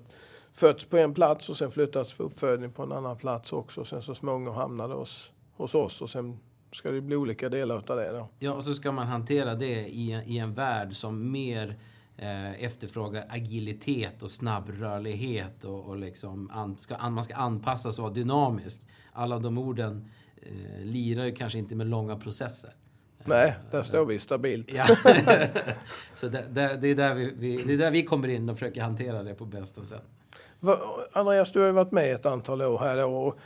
fötts 0.55 0.85
på 0.85 0.97
en 0.97 1.15
plats 1.15 1.49
och 1.49 1.57
sen 1.57 1.71
flyttats 1.71 2.13
för 2.13 2.25
uppfödning 2.25 2.73
på 2.73 2.83
en 2.83 2.93
annan 2.93 3.17
plats 3.17 3.53
också. 3.53 3.85
Sen 3.85 4.03
så 4.03 4.15
småningom 4.15 4.55
hamnade 4.55 4.95
hos, 4.95 5.33
hos 5.53 5.75
oss 5.75 6.03
och 6.03 6.11
sen 6.11 6.39
ska 6.73 6.91
det 6.91 7.01
bli 7.01 7.17
olika 7.17 7.49
delar 7.49 7.79
utav 7.79 7.97
det 7.97 8.13
då. 8.13 8.29
Ja, 8.39 8.53
och 8.53 8.65
så 8.65 8.75
ska 8.75 8.93
man 8.93 9.07
hantera 9.07 9.55
det 9.55 9.89
i, 9.89 10.23
i 10.27 10.39
en 10.39 10.55
värld 10.55 10.97
som 10.97 11.33
mer 11.33 11.79
eh, 12.17 12.65
efterfrågar 12.65 13.27
agilitet 13.31 14.23
och 14.23 14.31
snabbrörlighet 14.31 15.65
och, 15.65 15.81
och 15.81 15.97
liksom 15.97 16.51
an, 16.51 16.79
ska, 16.79 17.11
man 17.11 17.25
ska 17.25 17.35
anpassas 17.35 17.99
och 17.99 18.03
vara 18.03 18.15
dynamisk. 18.15 18.83
Alla 19.13 19.39
de 19.39 19.59
orden 19.59 20.11
eh, 20.37 20.85
lirar 20.85 21.25
ju 21.25 21.33
kanske 21.35 21.59
inte 21.59 21.75
med 21.75 21.87
långa 21.87 22.17
processer. 22.17 22.75
Nej, 23.25 23.57
där 23.71 23.83
står 23.83 24.07
vi 24.07 24.19
stabilt. 24.19 24.71
Ja. 24.73 24.87
så 26.17 26.29
det, 26.29 26.45
det, 26.51 26.77
det, 26.77 26.89
är 26.89 26.95
där 26.95 27.15
vi, 27.15 27.35
vi, 27.37 27.63
det 27.63 27.73
är 27.73 27.79
där 27.79 27.91
vi 27.91 28.03
kommer 28.03 28.29
in 28.29 28.49
och 28.49 28.59
försöker 28.59 28.83
hantera 28.83 29.23
det 29.23 29.35
på 29.35 29.45
bästa 29.45 29.85
sätt. 29.85 30.05
Andreas, 31.13 31.53
du 31.53 31.61
har 31.61 31.67
ju 31.67 31.73
varit 31.73 31.93
med 31.93 32.15
ett 32.15 32.27
antal 32.27 32.63
år 32.63 32.79
här 32.79 33.07
Och 33.07 33.39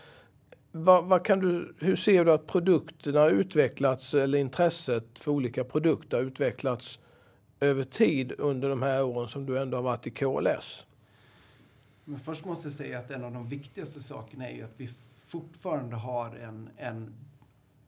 Vad, 0.73 1.05
vad, 1.05 1.25
kan 1.25 1.41
du, 1.41 1.75
hur 1.79 1.97
ser 1.97 2.25
du 2.25 2.33
att 2.33 2.47
produkterna 2.47 3.21
har 3.21 3.31
utvecklats 3.31 4.15
eller 4.15 4.39
intresset 4.39 5.19
för 5.19 5.31
olika 5.31 5.65
produkter 5.65 6.17
har 6.17 6.25
utvecklats 6.25 6.99
över 7.61 7.85
tid 7.85 8.33
under 8.39 8.69
de 8.69 8.83
här 8.83 9.05
åren 9.05 9.29
som 9.29 9.47
du 9.47 9.59
ändå 9.59 9.77
har 9.77 9.83
varit 9.83 10.07
i 10.07 10.11
KLS? 10.11 10.87
Men 12.05 12.21
först 12.21 12.45
måste 12.45 12.69
jag 12.69 12.73
säga 12.73 12.99
att 12.99 13.11
en 13.11 13.25
av 13.25 13.33
de 13.33 13.49
viktigaste 13.49 14.01
sakerna 14.01 14.49
är 14.49 14.55
ju 14.55 14.63
att 14.63 14.75
vi 14.77 14.91
fortfarande 15.27 15.97
har 15.97 16.37
en, 16.37 16.71
en 16.77 17.15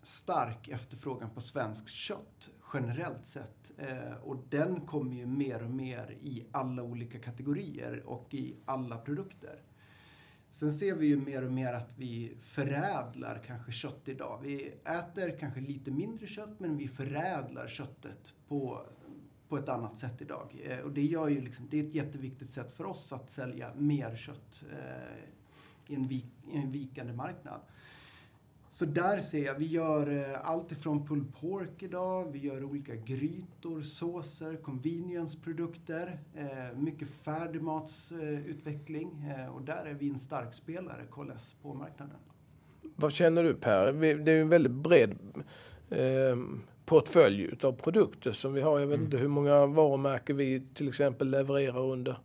stark 0.02 0.68
efterfrågan 0.68 1.30
på 1.30 1.40
svenskt 1.40 1.90
kött 1.90 2.50
generellt 2.74 3.26
sett. 3.26 3.72
Eh, 3.78 4.12
och 4.22 4.36
den 4.48 4.80
kommer 4.80 5.16
ju 5.16 5.26
mer 5.26 5.62
och 5.62 5.70
mer 5.70 6.16
i 6.22 6.44
alla 6.50 6.82
olika 6.82 7.18
kategorier 7.18 8.02
och 8.06 8.34
i 8.34 8.54
alla 8.64 8.98
produkter. 8.98 9.62
Sen 10.50 10.72
ser 10.72 10.94
vi 10.94 11.06
ju 11.06 11.16
mer 11.16 11.44
och 11.44 11.52
mer 11.52 11.72
att 11.72 11.92
vi 11.96 12.36
förädlar 12.42 13.42
kanske 13.46 13.72
kött 13.72 14.08
idag. 14.08 14.40
Vi 14.42 14.74
äter 14.84 15.38
kanske 15.38 15.60
lite 15.60 15.90
mindre 15.90 16.26
kött 16.26 16.60
men 16.60 16.76
vi 16.76 16.88
förädlar 16.88 17.68
köttet 17.68 18.34
på, 18.48 18.86
på 19.48 19.58
ett 19.58 19.68
annat 19.68 19.98
sätt 19.98 20.22
idag. 20.22 20.60
Eh, 20.64 20.78
och 20.78 20.92
det 20.92 21.04
gör 21.04 21.28
ju 21.28 21.40
liksom, 21.40 21.68
det 21.70 21.80
är 21.80 21.84
ett 21.84 21.94
jätteviktigt 21.94 22.50
sätt 22.50 22.72
för 22.72 22.86
oss 22.86 23.12
att 23.12 23.30
sälja 23.30 23.74
mer 23.74 24.16
kött 24.16 24.64
eh, 24.72 25.92
i, 25.92 25.94
en 25.94 26.06
vik, 26.06 26.26
i 26.52 26.56
en 26.56 26.72
vikande 26.72 27.12
marknad. 27.12 27.60
Så 28.72 28.84
där 28.84 29.20
ser 29.20 29.44
jag, 29.44 29.54
vi 29.54 29.66
gör 29.66 30.30
eh, 30.30 30.50
allt 30.50 30.72
ifrån 30.72 31.06
pulled 31.06 31.34
pork 31.34 31.82
idag, 31.82 32.32
vi 32.32 32.38
gör 32.38 32.64
olika 32.64 32.96
grytor, 32.96 33.82
såser, 33.82 34.56
convenience-produkter, 34.56 36.20
eh, 36.34 36.76
mycket 36.76 37.08
färdigmatsutveckling 37.08 39.32
eh, 39.38 39.54
och 39.54 39.62
där 39.62 39.84
är 39.84 39.94
vi 39.94 40.08
en 40.08 40.18
stark 40.18 40.54
spelare, 40.54 41.04
KLS, 41.10 41.56
på 41.62 41.74
marknaden. 41.74 42.16
Vad 42.96 43.12
känner 43.12 43.44
du 43.44 43.54
Per? 43.54 43.92
Det 43.92 44.32
är 44.32 44.36
ju 44.36 44.40
en 44.40 44.48
väldigt 44.48 44.72
bred 44.72 45.18
eh, 45.88 46.36
portfölj 46.84 47.54
av 47.62 47.72
produkter 47.72 48.32
som 48.32 48.52
vi 48.52 48.60
har. 48.60 48.80
Jag 48.80 48.86
vet 48.86 48.96
mm. 48.96 49.04
inte 49.04 49.16
hur 49.16 49.28
många 49.28 49.66
varumärken 49.66 50.36
vi 50.36 50.62
till 50.74 50.88
exempel 50.88 51.30
levererar 51.30 51.80
under. 51.80 52.18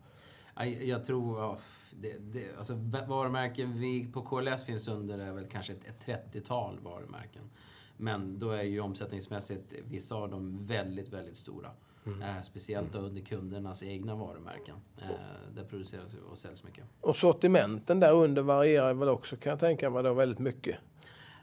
Jag 0.81 1.05
tror, 1.05 1.39
ja, 1.39 1.57
det, 2.01 2.17
det, 2.19 2.57
alltså 2.57 2.73
varumärken 3.07 3.79
vi 3.79 4.07
på 4.13 4.21
KLS 4.21 4.63
finns 4.63 4.87
under 4.87 5.19
är 5.19 5.31
väl 5.31 5.45
kanske 5.47 5.73
ett, 5.73 6.07
ett 6.07 6.33
30-tal 6.33 6.79
varumärken. 6.79 7.49
Men 7.97 8.39
då 8.39 8.49
är 8.51 8.63
ju 8.63 8.79
omsättningsmässigt 8.79 9.73
vissa 9.87 10.15
av 10.15 10.29
dem 10.29 10.65
väldigt, 10.65 11.09
väldigt 11.09 11.37
stora. 11.37 11.71
Mm. 12.05 12.21
Eh, 12.21 12.41
speciellt 12.41 12.95
under 12.95 13.21
kundernas 13.21 13.83
egna 13.83 14.15
varumärken. 14.15 14.75
Eh, 14.97 15.09
där 15.55 15.63
produceras 15.63 16.15
och 16.31 16.37
säljs 16.37 16.63
mycket. 16.63 16.83
Och 17.01 17.15
sortimenten 17.15 17.99
där 17.99 18.13
under 18.13 18.41
varierar 18.41 18.93
väl 18.93 19.09
också 19.09 19.35
kan 19.35 19.49
jag 19.49 19.59
tänka 19.59 19.89
mig 19.89 20.03
då 20.03 20.13
väldigt 20.13 20.39
mycket? 20.39 20.77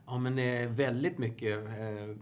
Ja 0.07 0.19
men 0.19 0.39
eh, 0.39 0.69
väldigt 0.69 1.19
mycket. 1.19 1.65
Eh, 1.65 2.17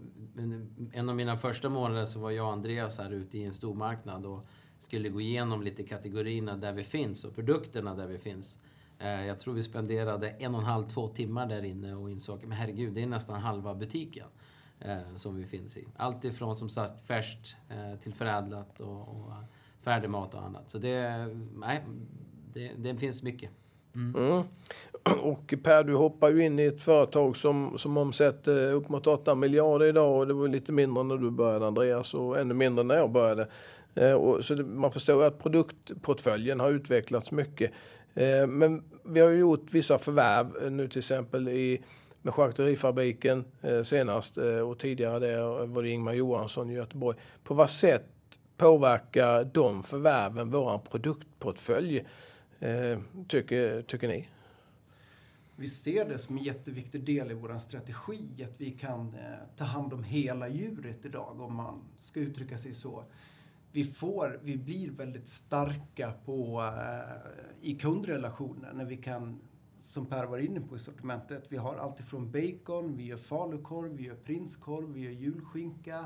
en 0.93 1.09
av 1.09 1.15
mina 1.15 1.37
första 1.37 1.69
månader 1.69 2.05
så 2.05 2.19
var 2.19 2.31
jag 2.31 2.45
och 2.45 2.53
Andreas 2.53 2.97
här 2.97 3.11
ute 3.11 3.37
i 3.37 3.43
en 3.43 3.53
stormarknad 3.53 4.25
och 4.25 4.47
skulle 4.81 5.09
gå 5.09 5.21
igenom 5.21 5.61
lite 5.61 5.83
kategorierna 5.83 6.55
där 6.55 6.73
vi 6.73 6.83
finns 6.83 7.23
och 7.23 7.35
produkterna 7.35 7.95
där 7.95 8.07
vi 8.07 8.17
finns. 8.17 8.57
Eh, 8.99 9.25
jag 9.25 9.39
tror 9.39 9.53
vi 9.53 9.63
spenderade 9.63 10.29
en 10.29 10.55
och 10.55 10.61
en 10.61 10.67
halv, 10.67 10.87
två 10.87 11.07
timmar 11.07 11.45
där 11.45 11.63
inne 11.63 11.95
och 11.95 12.11
insåg 12.11 12.45
att 12.45 12.53
herregud, 12.53 12.93
det 12.93 13.03
är 13.03 13.07
nästan 13.07 13.41
halva 13.41 13.75
butiken 13.75 14.27
eh, 14.79 15.15
som 15.15 15.35
vi 15.35 15.45
finns 15.45 15.77
i. 15.77 15.87
Allt 15.95 16.25
ifrån 16.25 16.55
som 16.55 16.69
sagt 16.69 17.07
färskt 17.07 17.55
eh, 17.69 17.99
till 17.99 18.13
förädlat 18.13 18.81
och, 18.81 19.01
och 19.01 19.33
färdigmat 19.81 20.33
och 20.33 20.43
annat. 20.43 20.69
Så 20.69 20.77
det, 20.77 21.27
nej, 21.55 21.83
det, 22.53 22.71
det 22.77 22.95
finns 22.95 23.23
mycket. 23.23 23.49
Mm. 23.95 24.15
Mm. 24.15 24.43
Och 25.21 25.53
Per, 25.63 25.83
du 25.83 25.95
hoppar 25.95 26.29
ju 26.29 26.45
in 26.45 26.59
i 26.59 26.65
ett 26.65 26.81
företag 26.81 27.37
som, 27.37 27.77
som 27.77 27.97
omsätter 27.97 28.73
upp 28.73 28.89
mot 28.89 29.07
8 29.07 29.35
miljarder 29.35 29.85
idag 29.85 30.19
och 30.19 30.27
det 30.27 30.33
var 30.33 30.47
lite 30.47 30.71
mindre 30.71 31.03
när 31.03 31.17
du 31.17 31.31
började 31.31 31.67
Andreas 31.67 32.13
och 32.13 32.39
ännu 32.39 32.53
mindre 32.53 32.83
när 32.83 32.95
jag 32.95 33.11
började. 33.11 33.47
Eh, 33.95 34.13
och 34.13 34.45
så 34.45 34.55
man 34.55 34.91
förstår 34.91 35.23
att 35.23 35.39
produktportföljen 35.39 36.59
har 36.59 36.69
utvecklats 36.69 37.31
mycket. 37.31 37.71
Eh, 38.13 38.47
men 38.47 38.83
vi 39.05 39.19
har 39.19 39.29
gjort 39.29 39.73
vissa 39.73 39.97
förvärv 39.97 40.63
eh, 40.63 40.71
nu 40.71 40.87
till 40.87 40.99
exempel 40.99 41.49
i 41.49 41.83
med 42.21 42.33
charkuterifabriken 42.33 43.45
eh, 43.61 43.83
senast 43.83 44.37
och 44.37 44.79
tidigare 44.79 45.19
där 45.19 45.65
var 45.65 45.83
det 45.83 45.89
Ingmar 45.89 46.13
Johansson 46.13 46.69
i 46.69 46.73
Göteborg. 46.73 47.17
På 47.43 47.53
vad 47.53 47.69
sätt 47.69 48.05
påverkar 48.57 49.43
de 49.43 49.83
förvärven 49.83 50.51
vår 50.51 50.77
produktportfölj, 50.77 52.05
eh, 52.59 52.99
tycker, 53.27 53.81
tycker 53.81 54.07
ni? 54.07 54.27
Vi 55.55 55.69
ser 55.69 56.05
det 56.09 56.17
som 56.17 56.37
en 56.37 56.43
jätteviktig 56.43 57.03
del 57.03 57.31
i 57.31 57.33
vår 57.33 57.57
strategi 57.57 58.43
att 58.43 58.61
vi 58.61 58.71
kan 58.71 59.15
eh, 59.15 59.57
ta 59.57 59.63
hand 59.63 59.93
om 59.93 60.03
hela 60.03 60.47
djuret 60.49 61.05
idag 61.05 61.41
om 61.41 61.55
man 61.55 61.81
ska 61.99 62.19
uttrycka 62.19 62.57
sig 62.57 62.73
så. 62.73 63.03
Vi, 63.71 63.83
får, 63.83 64.39
vi 64.43 64.57
blir 64.57 64.91
väldigt 64.91 65.29
starka 65.29 66.13
på, 66.25 66.61
eh, 66.61 67.31
i 67.61 67.75
kundrelationer 67.75 68.73
när 68.73 68.85
vi 68.85 68.97
kan, 68.97 69.39
som 69.81 70.05
Per 70.05 70.25
var 70.25 70.37
inne 70.37 70.61
på 70.61 70.75
i 70.75 70.79
sortimentet, 70.79 71.45
vi 71.49 71.57
har 71.57 71.75
alltifrån 71.75 72.31
bacon, 72.31 72.97
vi 72.97 73.03
gör 73.03 73.17
falukorv, 73.17 73.91
vi 73.95 74.03
gör 74.03 74.15
prinskorv, 74.15 74.93
vi 74.93 75.01
gör 75.01 75.11
julskinka. 75.11 76.05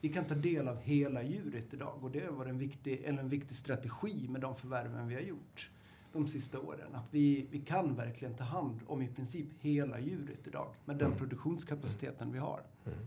Vi 0.00 0.08
kan 0.08 0.24
ta 0.24 0.34
del 0.34 0.68
av 0.68 0.76
hela 0.76 1.22
djuret 1.22 1.74
idag 1.74 1.98
och 2.04 2.10
det 2.10 2.24
har 2.24 2.32
varit 2.32 2.50
en 2.50 2.58
viktig, 2.58 3.02
eller 3.04 3.18
en 3.18 3.28
viktig 3.28 3.56
strategi 3.56 4.28
med 4.28 4.40
de 4.40 4.56
förvärven 4.56 5.08
vi 5.08 5.14
har 5.14 5.22
gjort 5.22 5.70
de 6.12 6.28
sista 6.28 6.60
åren. 6.60 6.94
Att 6.94 7.14
vi, 7.14 7.46
vi 7.50 7.60
kan 7.60 7.94
verkligen 7.94 8.34
ta 8.34 8.44
hand 8.44 8.80
om 8.86 9.02
i 9.02 9.08
princip 9.08 9.46
hela 9.60 10.00
djuret 10.00 10.46
idag 10.46 10.74
med 10.84 10.96
den 10.96 11.06
mm. 11.06 11.18
produktionskapaciteten 11.18 12.32
vi 12.32 12.38
har. 12.38 12.60
Mm. 12.86 12.98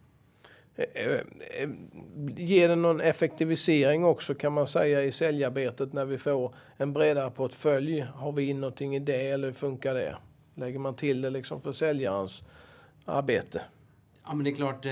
Ger 2.35 2.69
det 2.69 2.75
någon 2.75 3.01
effektivisering 3.01 4.05
också 4.05 4.35
kan 4.35 4.53
man 4.53 4.67
säga 4.67 5.03
i 5.03 5.11
säljarbetet 5.11 5.93
när 5.93 6.05
vi 6.05 6.17
får 6.17 6.55
en 6.77 6.93
bredare 6.93 7.31
portfölj? 7.31 7.99
Har 7.99 8.31
vi 8.31 8.49
in 8.49 8.61
någonting 8.61 8.95
i 8.95 8.99
det 8.99 9.29
eller 9.29 9.47
hur 9.47 9.53
funkar 9.53 9.93
det? 9.93 10.17
Lägger 10.55 10.79
man 10.79 10.95
till 10.95 11.21
det 11.21 11.29
liksom 11.29 11.61
för 11.61 11.71
säljarens 11.71 12.43
arbete? 13.05 13.61
Ja, 14.25 14.33
men 14.33 14.43
det 14.43 14.49
är 14.49 14.55
klart, 14.55 14.85
eh, 14.85 14.91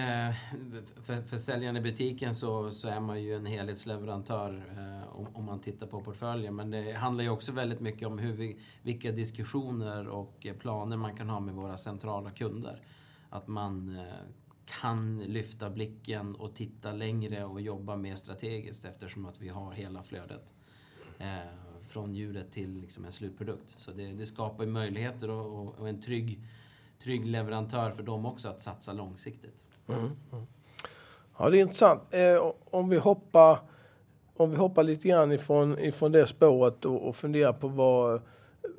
för, 1.04 1.22
för 1.22 1.38
säljaren 1.38 1.78
i 1.78 1.82
butiken 1.82 2.36
så, 2.36 2.72
så 2.72 2.88
är 2.88 3.00
man 3.00 3.24
ju 3.24 3.36
en 3.36 3.46
helhetsleverantör 3.46 4.64
eh, 4.78 5.18
om, 5.18 5.28
om 5.34 5.46
man 5.46 5.60
tittar 5.60 5.88
på 5.88 6.02
portföljen. 6.02 6.56
Men 6.56 6.72
det 6.72 6.94
handlar 6.94 7.24
ju 7.24 7.30
också 7.30 7.52
väldigt 7.52 7.80
mycket 7.80 8.08
om 8.08 8.20
hur 8.20 8.34
vi, 8.34 8.60
vilka 8.82 9.12
diskussioner 9.12 10.08
och 10.08 10.46
eh, 10.46 10.56
planer 10.56 10.98
man 10.98 11.16
kan 11.16 11.30
ha 11.30 11.40
med 11.40 11.56
våra 11.56 11.78
centrala 11.78 12.32
kunder. 12.32 12.82
Att 13.30 13.48
man 13.48 14.00
kan 14.80 15.20
lyfta 15.20 15.70
blicken 15.70 16.36
och 16.36 16.56
titta 16.56 16.92
längre 16.92 17.46
och 17.46 17.62
jobba 17.62 17.96
mer 17.96 18.16
strategiskt 18.16 18.86
eftersom 18.86 19.26
att 19.26 19.42
vi 19.42 19.50
har 19.50 19.72
hela 19.72 20.04
flödet. 20.04 20.54
Eh, 21.20 21.28
från 21.88 22.16
djuret 22.16 22.52
till 22.52 22.80
liksom 22.80 23.06
en 23.06 23.12
slutprodukt. 23.12 23.76
Så 23.78 23.92
det, 23.92 24.14
det 24.14 24.26
skapar 24.26 24.66
möjligheter 24.66 25.30
och, 25.30 25.80
och, 25.80 25.90
en 25.90 26.02
trygg, 26.02 26.40
trygg 27.04 27.26
leverantör 27.26 27.92
för 27.92 28.04
dem 28.04 28.26
också 28.26 28.50
att 28.50 28.62
satsa 28.62 28.94
långsiktigt. 28.94 29.68
Mm. 29.88 30.00
Mm. 30.32 30.46
Ja, 31.38 31.50
det 31.50 31.58
är 31.58 31.62
intressant. 31.62 32.02
Eh, 32.10 32.52
om 32.64 32.90
vi 32.90 32.98
hoppar 32.98 33.60
om 34.40 34.52
vi 34.52 34.58
hoppar 34.58 34.84
lite 34.84 35.08
grann 35.08 35.32
ifrån, 35.32 35.80
ifrån 35.80 36.12
det 36.12 36.28
spåret 36.28 36.86
och, 36.86 37.08
och 37.08 37.16
funderar 37.16 37.54
på 37.54 37.68
vad 37.68 38.22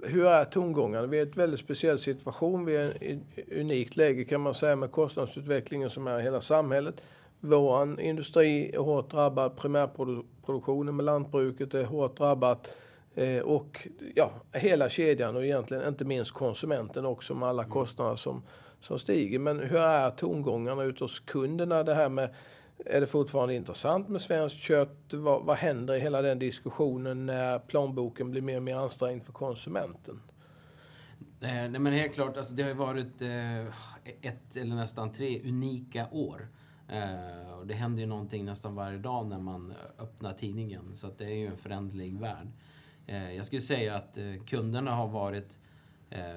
hur 0.03 0.27
är 0.27 0.45
tongångarna? 0.45 1.07
Vi 1.07 1.19
är 1.19 1.27
i 1.27 1.29
en 1.29 1.35
väldigt 1.35 1.61
speciell 1.61 1.99
situation. 1.99 2.65
Vi 2.65 2.77
är 2.77 3.03
i 3.03 3.21
ett 3.37 3.53
unikt 3.53 3.97
läge 3.97 4.25
kan 4.25 4.41
man 4.41 4.55
säga 4.55 4.77
med 4.77 4.91
kostnadsutvecklingen 4.91 5.91
som 5.91 6.07
är 6.07 6.19
i 6.21 6.23
hela 6.23 6.41
samhället. 6.41 7.03
Vår 7.41 8.01
industri 8.01 8.75
är 8.75 8.79
hårt 8.79 9.11
drabbad, 9.11 9.57
primärproduktionen 9.57 10.97
med 10.97 11.05
lantbruket 11.05 11.75
är 11.75 11.85
hårt 11.85 12.17
drabbat 12.17 12.69
eh, 13.15 13.39
och 13.39 13.89
ja, 14.15 14.31
hela 14.53 14.89
kedjan 14.89 15.37
och 15.37 15.45
egentligen 15.45 15.89
inte 15.89 16.05
minst 16.05 16.33
konsumenten 16.33 17.07
också 17.07 17.35
med 17.35 17.49
alla 17.49 17.65
kostnader 17.65 18.17
som, 18.17 18.43
som 18.81 18.99
stiger. 18.99 19.39
Men 19.39 19.61
hur 19.61 19.81
är 19.81 20.11
tongångarna 20.11 20.83
ute 20.83 21.05
hos 21.05 21.21
kunderna? 21.21 21.83
Det 21.83 21.95
här 21.95 22.09
med 22.09 22.35
är 22.87 23.01
det 23.01 23.07
fortfarande 23.07 23.55
intressant 23.55 24.09
med 24.09 24.21
svenskt 24.21 24.59
kött? 24.59 25.13
Vad, 25.13 25.45
vad 25.45 25.57
händer 25.57 25.95
i 25.95 26.01
hela 26.01 26.23
den 26.23 26.39
diskussionen 26.39 27.27
när 27.27 27.59
plånboken 27.59 28.31
blir 28.31 28.43
mer 28.43 28.57
och 28.57 28.63
mer 28.63 28.77
ansträngd 28.77 29.25
för 29.25 29.33
konsumenten? 29.33 30.21
Eh, 31.41 31.49
nej, 31.49 31.79
men 31.79 31.93
helt 31.93 32.15
klart, 32.15 32.37
alltså 32.37 32.55
det 32.55 32.63
har 32.63 32.71
ju 32.71 32.77
varit 32.77 33.23
eh, 33.23 33.67
ett 34.23 34.57
eller 34.57 34.77
nästan 34.77 35.13
tre 35.13 35.41
unika 35.45 36.07
år. 36.13 36.49
Eh, 36.89 37.53
och 37.59 37.67
det 37.67 37.75
händer 37.75 38.01
ju 38.01 38.07
någonting 38.07 38.45
nästan 38.45 38.75
varje 38.75 38.99
dag 38.99 39.27
när 39.27 39.39
man 39.39 39.75
öppnar 39.99 40.33
tidningen. 40.33 40.97
Så 40.97 41.07
att 41.07 41.19
det 41.19 41.25
är 41.25 41.37
ju 41.37 41.47
en 41.47 41.57
förändlig 41.57 42.19
värld. 42.21 42.49
Jag 43.37 43.47
skulle 43.47 43.61
säga 43.61 43.97
att 43.97 44.19
kunderna 44.47 44.95
har 44.95 45.09
varit 45.09 45.59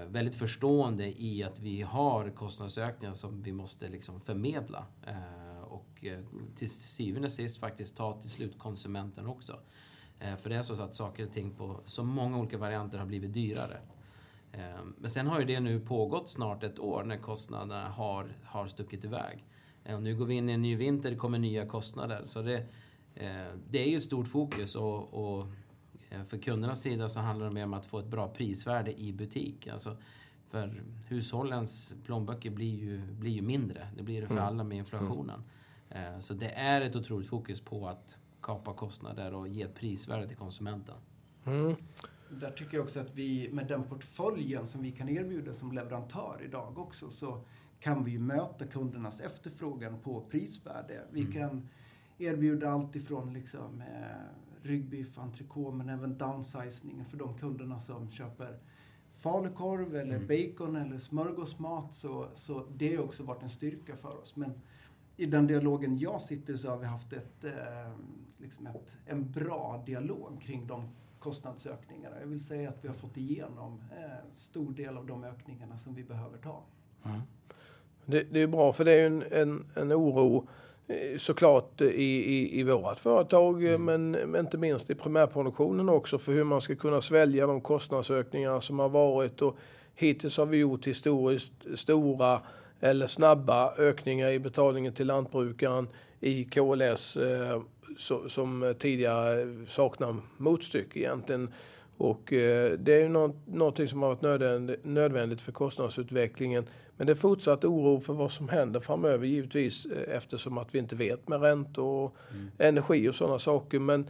väldigt 0.08 0.36
förstående 0.36 1.22
i 1.22 1.44
att 1.44 1.60
vi 1.60 1.82
har 1.82 2.30
kostnadsökningar 2.30 3.14
som 3.14 3.42
vi 3.42 3.52
måste 3.52 3.90
liksom 3.90 4.22
förmedla 4.22 4.86
och 6.04 6.08
eh, 6.08 6.20
till 6.56 6.70
syvende 6.70 7.26
och 7.26 7.32
sist 7.32 7.58
faktiskt 7.58 7.98
ta 7.98 8.22
till 8.22 8.30
slutkonsumenten 8.30 9.28
också. 9.28 9.60
Eh, 10.20 10.36
för 10.36 10.50
det 10.50 10.56
är 10.56 10.64
så 10.64 10.84
att 10.84 10.96
saker 10.96 11.26
och 11.26 11.34
ting 11.34 11.52
på 11.52 11.80
så 11.86 12.04
många 12.04 12.38
olika 12.38 12.58
varianter 12.58 12.98
har 12.98 13.06
blivit 13.06 13.34
dyrare. 13.34 13.80
Eh, 14.52 14.62
men 14.98 15.10
sen 15.10 15.28
har 15.28 15.40
ju 15.40 15.46
det 15.46 15.60
nu 15.60 15.80
pågått 15.80 16.30
snart 16.30 16.64
ett 16.64 16.80
år 16.80 17.04
när 17.04 17.18
kostnaderna 17.18 17.90
har, 17.90 18.38
har 18.44 18.68
stuckit 18.68 19.06
iväg. 19.06 19.46
Och 19.84 20.04
nu 20.04 20.16
går 20.16 20.26
vi 20.26 20.34
in 20.34 20.50
i 20.50 20.54
en 20.54 20.62
ny 20.62 20.76
vinter, 20.76 21.12
det 21.12 21.18
kommer 21.18 21.40
nya 21.40 21.66
kostnader. 21.66 22.22
Så 22.26 22.42
det, 22.42 22.66
det 23.70 23.80
är 23.80 23.90
ju 23.90 24.02
stort 24.02 24.28
fokus 24.28 24.76
och, 24.76 25.14
och 25.14 25.48
för 26.26 26.38
kundernas 26.38 26.82
sida 26.82 27.10
så 27.10 27.20
handlar 27.20 27.46
det 27.46 27.52
mer 27.52 27.64
om 27.64 27.74
att 27.74 27.86
få 27.86 28.00
ett 28.00 28.08
bra 28.08 28.28
prisvärde 28.28 29.02
i 29.02 29.14
butik. 29.14 29.68
Alltså, 29.68 29.98
för 30.54 30.84
hushållens 31.08 31.96
plånböcker 32.06 32.50
blir 32.50 32.76
ju, 32.76 33.02
blir 33.02 33.32
ju 33.32 33.42
mindre. 33.42 33.88
Det 33.98 34.04
blir 34.04 34.22
det 34.22 34.28
för 34.28 34.34
mm. 34.34 34.46
alla 34.46 34.64
med 34.64 34.78
inflationen. 34.78 35.36
Mm. 35.36 35.50
Eh, 35.94 36.20
så 36.20 36.34
det 36.34 36.50
är 36.50 36.82
ett 36.82 36.96
otroligt 36.96 37.28
fokus 37.28 37.62
på 37.62 37.88
att 37.88 38.20
kapa 38.42 38.74
kostnader 38.74 39.34
och 39.34 39.48
ge 39.48 39.62
ett 39.62 39.76
prisvärde 39.76 40.28
till 40.28 40.38
konsumenten. 40.38 40.96
Mm. 41.46 41.76
Där 42.30 42.52
tycker 42.52 42.78
jag 42.78 42.84
också 42.84 43.00
att 43.00 43.16
vi 43.16 43.50
med 43.52 43.68
den 43.68 43.84
portföljen 43.84 44.68
som 44.68 44.82
vi 44.82 44.92
kan 44.92 45.10
erbjuda 45.10 45.54
som 45.54 45.72
leverantör 45.72 46.42
idag 46.46 46.78
också 46.78 47.10
så 47.10 47.44
kan 47.80 48.04
vi 48.04 48.18
möta 48.18 48.68
kundernas 48.68 49.20
efterfrågan 49.20 50.00
på 50.00 50.22
prisvärde. 50.22 51.02
Vi 51.12 51.22
mm. 51.22 51.34
kan 51.34 51.70
erbjuda 52.18 52.70
allt 52.70 52.96
ifrån 52.96 53.34
liksom, 53.34 53.82
eh, 53.82 54.68
ryggbiff, 54.68 55.18
entrecote 55.18 55.78
men 55.78 55.90
även 55.90 56.18
downsizningen 56.18 57.06
för 57.06 57.18
de 57.18 57.38
kunderna 57.38 57.80
som 57.80 58.12
köper 58.12 58.60
falukorv 59.18 59.96
eller 59.96 60.16
mm. 60.16 60.28
bacon 60.28 60.76
eller 60.76 60.98
smörgåsmat. 60.98 61.96
Så, 61.96 62.28
så 62.34 62.66
det 62.78 62.96
har 62.96 63.04
också 63.04 63.24
varit 63.24 63.44
en 63.44 63.50
styrka 63.50 63.96
för 63.98 64.22
oss. 64.22 64.36
Men 64.36 64.62
i 65.17 65.25
den 65.25 65.48
dialogen 65.48 65.98
jag 65.98 66.22
sitter 66.22 66.55
så 66.55 66.70
har 66.70 66.77
vi 66.77 66.86
haft 66.86 67.13
ett, 67.13 67.43
eh, 67.43 67.51
liksom 68.38 68.67
ett, 68.67 68.98
en 69.05 69.32
bra 69.32 69.84
dialog 69.86 70.41
kring 70.41 70.67
de 70.67 70.89
kostnadsökningarna. 71.20 72.15
Jag 72.20 72.27
vill 72.27 72.46
säga 72.46 72.70
att 72.70 72.77
vi 72.82 72.88
har 72.88 72.96
fått 72.96 73.17
igenom 73.17 73.82
eh, 73.91 74.32
stor 74.32 74.74
del 74.74 74.98
av 74.98 75.05
de 75.05 75.24
ökningarna 75.24 75.77
som 75.77 75.96
vi 75.96 76.03
behöver 76.03 76.38
ta. 76.38 76.63
Mm. 77.05 77.22
Det, 78.05 78.34
det, 78.34 78.41
är 78.41 78.48
bra 78.48 78.74
för 78.74 78.86
det 78.86 78.91
är 78.91 79.08
en, 79.08 79.24
en, 79.32 79.65
en 79.75 79.93
oro 79.93 80.48
eh, 80.88 81.17
såklart 81.17 81.82
i, 81.82 81.86
i, 81.86 82.60
i 82.60 82.63
vårt 82.63 83.00
företag 83.00 83.63
mm. 83.63 83.86
men, 83.86 84.12
men 84.12 84.46
inte 84.46 84.58
minst 84.58 84.89
i 84.89 84.96
primärproduktionen 84.96 85.89
också 85.89 86.17
för 86.17 86.32
hur 86.32 86.43
man 86.43 86.62
ska 86.62 86.75
kunna 86.75 87.01
svälja 87.01 87.48
de 87.48 87.62
kostnadsökningar 87.62 88.60
som 88.60 88.79
har 88.79 88.89
varit 88.89 89.41
och 89.41 89.58
hittills 89.96 90.38
har 90.38 90.46
vi 90.46 90.58
gjort 90.58 90.88
historiskt 90.88 91.53
stora 91.75 92.41
eller 92.84 93.08
snabba 93.08 93.74
ökningar 93.78 94.30
i 94.30 94.40
betalningen 94.40 94.94
till 94.94 95.08
lantbrukaren 95.08 95.88
i 96.20 96.44
KLS 96.44 97.18
eh, 97.18 97.62
so, 97.98 98.30
som 98.30 98.75
tidigare 98.80 99.48
saknar 99.68 100.16
motstycke 100.38 101.00
egentligen. 101.00 101.54
Och 101.98 102.34
eh, 102.34 102.72
det 102.72 102.94
är 102.94 103.02
ju 103.02 103.10
något, 103.10 103.36
någonting 103.46 103.88
som 103.88 104.02
har 104.02 104.10
varit 104.10 104.22
nödvändigt, 104.22 104.86
nödvändigt 104.86 105.42
för 105.42 105.52
kostnadsutvecklingen. 105.52 106.66
Men 106.98 107.08
det 107.08 107.13
är 107.13 107.16
fortsatt 107.16 107.66
oro 107.66 108.00
för 108.00 108.13
vad 108.13 108.32
som 108.32 108.50
händer 108.50 108.80
framöver 108.80 109.25
givetvis 109.28 109.86
eh, 109.86 110.16
eftersom 110.16 110.58
att 110.58 110.75
vi 110.75 110.80
inte 110.80 110.96
vet 110.96 111.28
med 111.28 111.42
räntor 111.42 112.04
och 112.04 112.16
mm. 112.32 112.52
energi 112.58 113.10
och 113.10 113.16
sådana 113.16 113.40
saker. 113.40 113.80
Men 113.80 114.10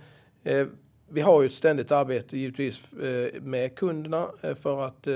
vi 1.09 1.21
har 1.21 1.41
ju 1.41 1.45
ett 1.45 1.53
ständigt 1.53 1.91
arbete 1.91 2.37
givetvis 2.37 2.91
med 3.41 3.75
kunderna 3.75 4.27
för 4.61 4.85
att 4.85 5.07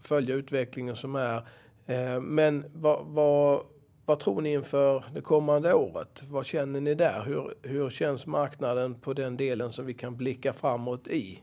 följa 0.00 0.34
utvecklingen 0.34 0.96
som 0.96 1.16
är 1.16 1.42
Eh, 1.86 2.20
men 2.20 2.64
vad, 2.74 3.06
vad, 3.06 3.62
vad, 4.06 4.18
tror 4.18 4.40
ni 4.40 4.52
inför 4.52 5.04
det 5.14 5.20
kommande 5.20 5.74
året? 5.74 6.22
Vad 6.28 6.46
känner 6.46 6.80
ni 6.80 6.94
där? 6.94 7.24
Hur, 7.24 7.54
hur 7.62 7.90
känns 7.90 8.26
marknaden 8.26 8.94
på 8.94 9.12
den 9.12 9.36
delen 9.36 9.72
som 9.72 9.86
vi 9.86 9.94
kan 9.94 10.16
blicka 10.16 10.52
framåt 10.52 11.08
i? 11.08 11.42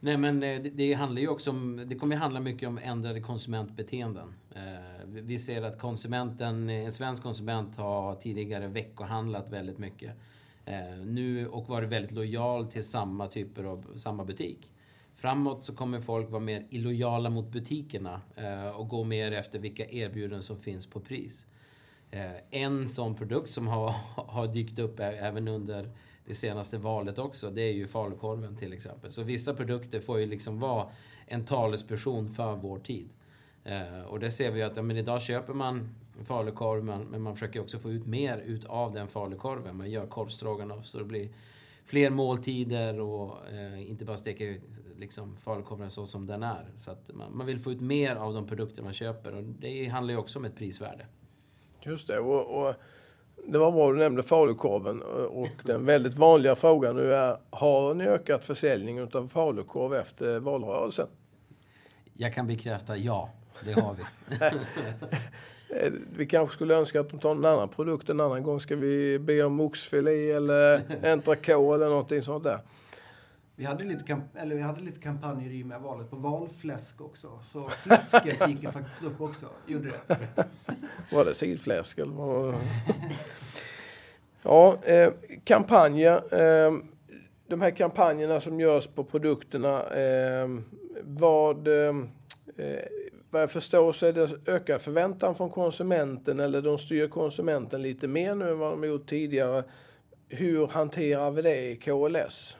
Nej, 0.00 0.16
men 0.16 0.42
eh, 0.42 0.62
det, 0.62 0.70
det, 0.70 0.92
handlar 0.92 1.22
ju 1.22 1.28
också 1.28 1.50
om, 1.50 1.84
det 1.86 1.94
kommer 1.94 2.16
handla 2.16 2.40
mycket 2.40 2.68
om 2.68 2.78
ändrade 2.78 3.20
konsumentbeteenden. 3.20 4.34
Eh, 4.54 4.62
vi 5.06 5.38
ser 5.38 5.62
att 5.62 5.80
konsumenten, 5.80 6.70
en 6.70 6.92
svensk 6.92 7.22
konsument 7.22 7.76
har 7.76 8.14
tidigare 8.14 8.68
veckohandlat 8.68 9.48
väldigt 9.48 9.78
mycket. 9.78 10.12
Nu 11.04 11.48
och 11.48 11.68
varit 11.68 11.88
väldigt 11.88 12.12
lojal 12.12 12.66
till 12.66 12.84
samma 12.84 13.28
typer 13.28 13.64
av, 13.64 13.86
samma 13.96 14.24
butik. 14.24 14.72
Framåt 15.16 15.64
så 15.64 15.74
kommer 15.74 16.00
folk 16.00 16.30
vara 16.30 16.40
mer 16.40 16.66
illojala 16.70 17.30
mot 17.30 17.52
butikerna 17.52 18.20
eh, 18.36 18.68
och 18.68 18.88
gå 18.88 19.04
mer 19.04 19.32
efter 19.32 19.58
vilka 19.58 19.86
erbjudanden 19.86 20.42
som 20.42 20.56
finns 20.56 20.86
på 20.86 21.00
pris. 21.00 21.44
Eh, 22.10 22.36
en 22.50 22.88
sån 22.88 23.14
produkt 23.14 23.50
som 23.50 23.66
har, 23.66 23.90
har 24.16 24.46
dykt 24.46 24.78
upp 24.78 25.00
även 25.00 25.48
under 25.48 25.90
det 26.26 26.34
senaste 26.34 26.78
valet 26.78 27.18
också, 27.18 27.50
det 27.50 27.62
är 27.62 27.72
ju 27.72 27.86
falukorven 27.86 28.56
till 28.56 28.72
exempel. 28.72 29.12
Så 29.12 29.22
vissa 29.22 29.54
produkter 29.54 30.00
får 30.00 30.20
ju 30.20 30.26
liksom 30.26 30.58
vara 30.58 30.88
en 31.26 31.44
talesperson 31.44 32.28
för 32.28 32.56
vår 32.56 32.78
tid. 32.78 33.08
Eh, 33.64 34.02
och 34.02 34.20
det 34.20 34.30
ser 34.30 34.50
vi 34.50 34.62
att 34.62 34.76
ja, 34.76 34.82
men 34.82 34.96
idag 34.96 35.22
köper 35.22 35.54
man 35.54 35.94
falukorv, 36.24 36.84
men 36.84 37.22
man 37.22 37.34
försöker 37.34 37.60
också 37.60 37.78
få 37.78 37.90
ut 37.90 38.06
mer 38.06 38.38
utav 38.38 38.92
den 38.92 39.08
falukorven. 39.08 39.76
Man 39.76 39.90
gör 39.90 40.06
korvstroganoff 40.06 40.86
så 40.86 40.98
det 40.98 41.04
blir 41.04 41.28
fler 41.86 42.10
måltider 42.10 43.00
och 43.00 43.48
eh, 43.48 43.90
inte 43.90 44.04
bara 44.04 44.16
steker 44.16 44.60
liksom, 44.98 45.36
falukorven 45.36 45.90
så 45.90 46.06
som 46.06 46.26
den 46.26 46.42
är. 46.42 46.70
Så 46.80 46.90
att 46.90 47.10
man, 47.14 47.36
man, 47.36 47.46
vill 47.46 47.58
få 47.58 47.72
ut 47.72 47.80
mer 47.80 48.16
av 48.16 48.34
de 48.34 48.46
produkter 48.46 48.82
man 48.82 48.92
köper 48.92 49.34
och 49.34 49.42
det 49.42 49.86
handlar 49.86 50.14
ju 50.14 50.18
också 50.18 50.38
om 50.38 50.44
ett 50.44 50.56
prisvärde. 50.56 51.06
Just 51.82 52.08
det. 52.08 52.18
Och, 52.18 52.60
och 52.60 52.74
det 53.48 53.58
var 53.58 53.72
bra 53.72 53.92
du 53.92 53.98
nämnde 53.98 54.22
falukorven 54.22 55.02
och 55.02 55.48
den 55.64 55.84
väldigt 55.84 56.14
vanliga 56.14 56.54
frågan 56.54 56.96
nu 56.96 57.14
är 57.14 57.38
har 57.50 57.94
ni 57.94 58.04
ökat 58.04 58.46
försäljningen 58.46 59.08
av 59.12 59.28
falukorv 59.28 59.94
efter 59.94 60.40
valrörelsen? 60.40 61.08
Jag 62.12 62.34
kan 62.34 62.46
bekräfta 62.46 62.96
ja, 62.96 63.30
det 63.64 63.80
har 63.80 63.94
vi. 63.94 64.02
vi 66.16 66.26
kanske 66.26 66.54
skulle 66.54 66.74
önska 66.74 67.00
att 67.00 67.10
de 67.10 67.20
tar 67.20 67.30
en 67.30 67.44
annan 67.44 67.68
produkt 67.68 68.08
en 68.08 68.20
annan 68.20 68.42
gång. 68.42 68.60
Ska 68.60 68.76
vi 68.76 69.18
be 69.18 69.42
om 69.42 69.60
oxfilé 69.60 70.30
eller 70.30 70.78
entrecôte 71.02 71.74
eller 71.74 71.88
någonting 71.88 72.22
sånt 72.22 72.44
där? 72.44 72.58
Vi 73.58 73.64
hade 73.64 73.84
lite, 73.84 74.20
eller 74.34 74.56
vi 74.56 74.62
hade 74.62 74.80
lite 74.80 75.00
kampanjer 75.00 75.50
i 75.50 75.64
med 75.64 75.80
valet 75.80 76.10
på 76.10 76.16
valfläsk 76.16 77.00
också. 77.00 77.38
Så 77.42 77.68
fläsket 77.68 78.48
gick 78.48 78.62
ju 78.62 78.70
faktiskt 78.70 79.04
upp 79.04 79.20
också. 79.20 79.46
Gjorde 79.66 79.92
det. 80.06 80.18
Var 81.12 81.24
det 81.24 81.34
sidfläsk 81.34 81.98
eller 81.98 82.12
vad? 82.12 82.54
Ja, 84.42 84.78
eh, 84.84 85.12
kampanjer. 85.44 86.40
Eh, 86.40 86.72
de 87.46 87.60
här 87.60 87.70
kampanjerna 87.70 88.40
som 88.40 88.60
görs 88.60 88.86
på 88.86 89.04
produkterna. 89.04 89.82
Eh, 89.82 90.48
vad, 91.02 91.68
eh, 91.68 91.94
vad 93.30 93.42
jag 93.42 93.50
förstår 93.50 93.92
så 93.92 94.06
är 94.06 94.12
det 94.12 94.30
ökad 94.46 94.80
förväntan 94.80 95.34
från 95.34 95.50
konsumenten 95.50 96.40
eller 96.40 96.62
de 96.62 96.78
styr 96.78 97.08
konsumenten 97.08 97.82
lite 97.82 98.08
mer 98.08 98.34
nu 98.34 98.50
än 98.50 98.58
vad 98.58 98.72
de 98.72 98.84
gjort 98.84 99.06
tidigare. 99.06 99.64
Hur 100.28 100.66
hanterar 100.66 101.30
vi 101.30 101.42
det 101.42 101.70
i 101.70 101.76
KLS? 101.76 102.56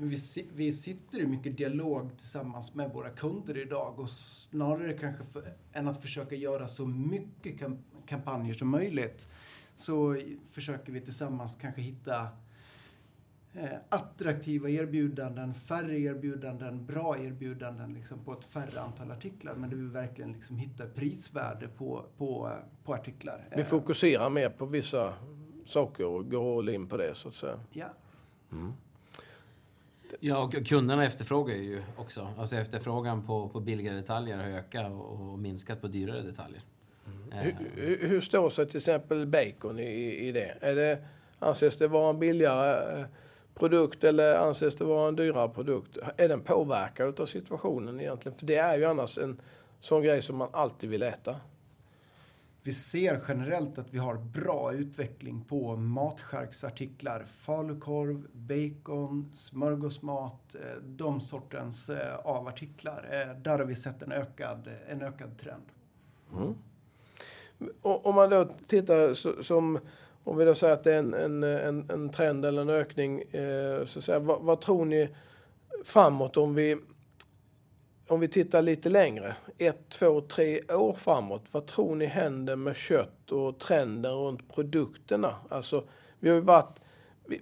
vi, 0.00 0.46
vi 0.54 0.72
sitter 0.72 1.18
i 1.18 1.26
mycket 1.26 1.56
dialog 1.56 2.10
tillsammans 2.18 2.74
med 2.74 2.90
våra 2.92 3.10
kunder 3.10 3.58
idag 3.58 3.98
och 3.98 4.10
snarare 4.10 4.92
kanske 4.92 5.24
för, 5.24 5.52
än 5.72 5.88
att 5.88 6.02
försöka 6.02 6.34
göra 6.34 6.68
så 6.68 6.86
mycket 6.86 7.60
kampanjer 8.06 8.54
som 8.54 8.68
möjligt 8.68 9.28
så 9.76 10.22
försöker 10.50 10.92
vi 10.92 11.00
tillsammans 11.00 11.56
kanske 11.60 11.80
hitta 11.80 12.20
eh, 12.20 12.28
attraktiva 13.88 14.68
erbjudanden, 14.68 15.54
färre 15.54 15.98
erbjudanden, 15.98 16.86
bra 16.86 17.18
erbjudanden 17.18 17.94
liksom, 17.94 18.24
på 18.24 18.32
ett 18.32 18.44
färre 18.44 18.80
antal 18.80 19.10
artiklar. 19.10 19.54
Men 19.54 19.70
där 19.70 19.76
vi 19.76 19.86
verkligen 19.86 20.32
liksom 20.32 20.56
hittar 20.56 20.86
prisvärde 20.86 21.68
på, 21.68 22.04
på, 22.18 22.52
på 22.84 22.94
artiklar. 22.94 23.48
Vi 23.56 23.64
fokuserar 23.64 24.30
mer 24.30 24.48
på 24.48 24.66
vissa 24.66 25.14
saker 25.66 26.06
och 26.06 26.30
går 26.30 26.58
all 26.58 26.68
in 26.68 26.88
på 26.88 26.96
det 26.96 27.14
så 27.14 27.28
att 27.28 27.34
säga. 27.34 27.60
Ja. 27.70 27.86
Mm. 28.52 28.72
Ja, 30.20 30.44
och 30.44 30.66
kunderna 30.66 31.04
efterfrågar 31.04 31.54
ju 31.54 31.82
också. 31.96 32.28
Alltså 32.38 32.56
efterfrågan 32.56 33.26
på, 33.26 33.48
på 33.48 33.60
billigare 33.60 33.96
detaljer 33.96 34.36
har 34.36 34.44
ökat 34.44 34.92
och, 34.92 35.30
och 35.32 35.38
minskat 35.38 35.80
på 35.80 35.88
dyrare 35.88 36.22
detaljer. 36.22 36.62
Mm. 37.06 37.48
Uh. 37.48 37.54
Hur, 37.74 38.08
hur 38.08 38.20
står 38.20 38.50
sig 38.50 38.66
till 38.66 38.76
exempel 38.76 39.26
bacon 39.26 39.78
i, 39.78 40.28
i 40.28 40.32
det? 40.32 40.58
Är 40.60 40.74
det? 40.74 41.04
Anses 41.38 41.76
det 41.76 41.88
vara 41.88 42.10
en 42.10 42.18
billigare 42.18 43.00
eh, 43.00 43.06
produkt 43.58 44.04
eller 44.04 44.38
anses 44.38 44.76
det 44.76 44.84
vara 44.84 45.08
en 45.08 45.16
dyrare 45.16 45.48
produkt? 45.48 45.98
Är 46.16 46.28
den 46.28 46.40
påverkad 46.40 47.20
av 47.20 47.26
situationen 47.26 48.00
egentligen? 48.00 48.38
För 48.38 48.46
det 48.46 48.56
är 48.56 48.78
ju 48.78 48.84
annars 48.84 49.18
en 49.18 49.40
sån 49.80 50.02
grej 50.02 50.22
som 50.22 50.36
man 50.36 50.48
alltid 50.52 50.90
vill 50.90 51.02
äta 51.02 51.36
vi 52.68 52.74
ser 52.74 53.20
generellt 53.28 53.78
att 53.78 53.94
vi 53.94 53.98
har 53.98 54.14
bra 54.14 54.72
utveckling 54.72 55.44
på 55.44 55.76
matskärksartiklar. 55.76 57.26
Falukorv, 57.28 58.26
bacon, 58.32 59.30
smörgåsmat, 59.34 60.54
eh, 60.54 60.82
de 60.82 61.20
sortens 61.20 61.90
eh, 61.90 62.16
av 62.16 62.48
artiklar. 62.48 63.08
Eh, 63.10 63.42
där 63.42 63.58
har 63.58 63.64
vi 63.64 63.76
sett 63.76 64.02
en 64.02 64.12
ökad, 64.12 64.70
en 64.88 65.02
ökad 65.02 65.38
trend. 65.38 65.62
Mm. 66.32 66.54
Om 67.82 68.14
man 68.14 68.30
då 68.30 68.44
tittar 68.66 69.14
som, 69.42 69.78
om 70.28 70.36
vi 70.36 70.44
då 70.44 70.54
säger 70.54 70.74
att 70.74 70.84
det 70.84 70.94
är 70.94 70.98
en, 70.98 71.14
en, 71.14 71.42
en, 71.42 71.90
en 71.90 72.08
trend 72.10 72.44
eller 72.44 72.62
en 72.62 72.70
ökning, 72.70 73.22
eh, 73.22 73.84
så 73.86 74.02
säga, 74.02 74.18
vad, 74.18 74.42
vad 74.42 74.60
tror 74.60 74.84
ni 74.84 75.08
framåt 75.84 76.36
om 76.36 76.54
vi 76.54 76.76
om 78.08 78.20
vi 78.20 78.28
tittar 78.28 78.62
lite 78.62 78.88
längre, 78.88 79.36
ett, 79.58 79.88
två, 79.88 80.20
tre 80.20 80.60
år 80.62 80.92
framåt, 80.92 81.44
vad 81.52 81.66
tror 81.66 81.94
ni 81.94 82.06
händer 82.06 82.56
med 82.56 82.76
kött 82.76 83.32
och 83.32 83.58
trenden 83.58 84.12
runt 84.12 84.54
produkterna? 84.54 85.34
Alltså, 85.48 85.84
vi 86.20 86.28
har 86.28 86.36
ju 86.36 86.42
varit, 86.42 86.80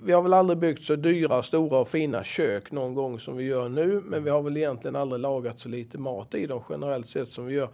vi 0.02 0.12
har 0.12 0.22
väl 0.22 0.34
aldrig 0.34 0.58
byggt 0.58 0.84
så 0.84 0.96
dyra, 0.96 1.42
stora 1.42 1.78
och 1.78 1.88
fina 1.88 2.24
kök 2.24 2.72
någon 2.72 2.94
gång 2.94 3.18
som 3.18 3.36
vi 3.36 3.44
gör 3.44 3.68
nu, 3.68 4.02
men 4.04 4.24
vi 4.24 4.30
har 4.30 4.42
väl 4.42 4.56
egentligen 4.56 4.96
aldrig 4.96 5.20
lagat 5.20 5.60
så 5.60 5.68
lite 5.68 5.98
mat 5.98 6.34
i 6.34 6.46
dem 6.46 6.62
generellt 6.70 7.06
sett 7.06 7.28
som 7.28 7.46
vi 7.46 7.54
gör. 7.54 7.68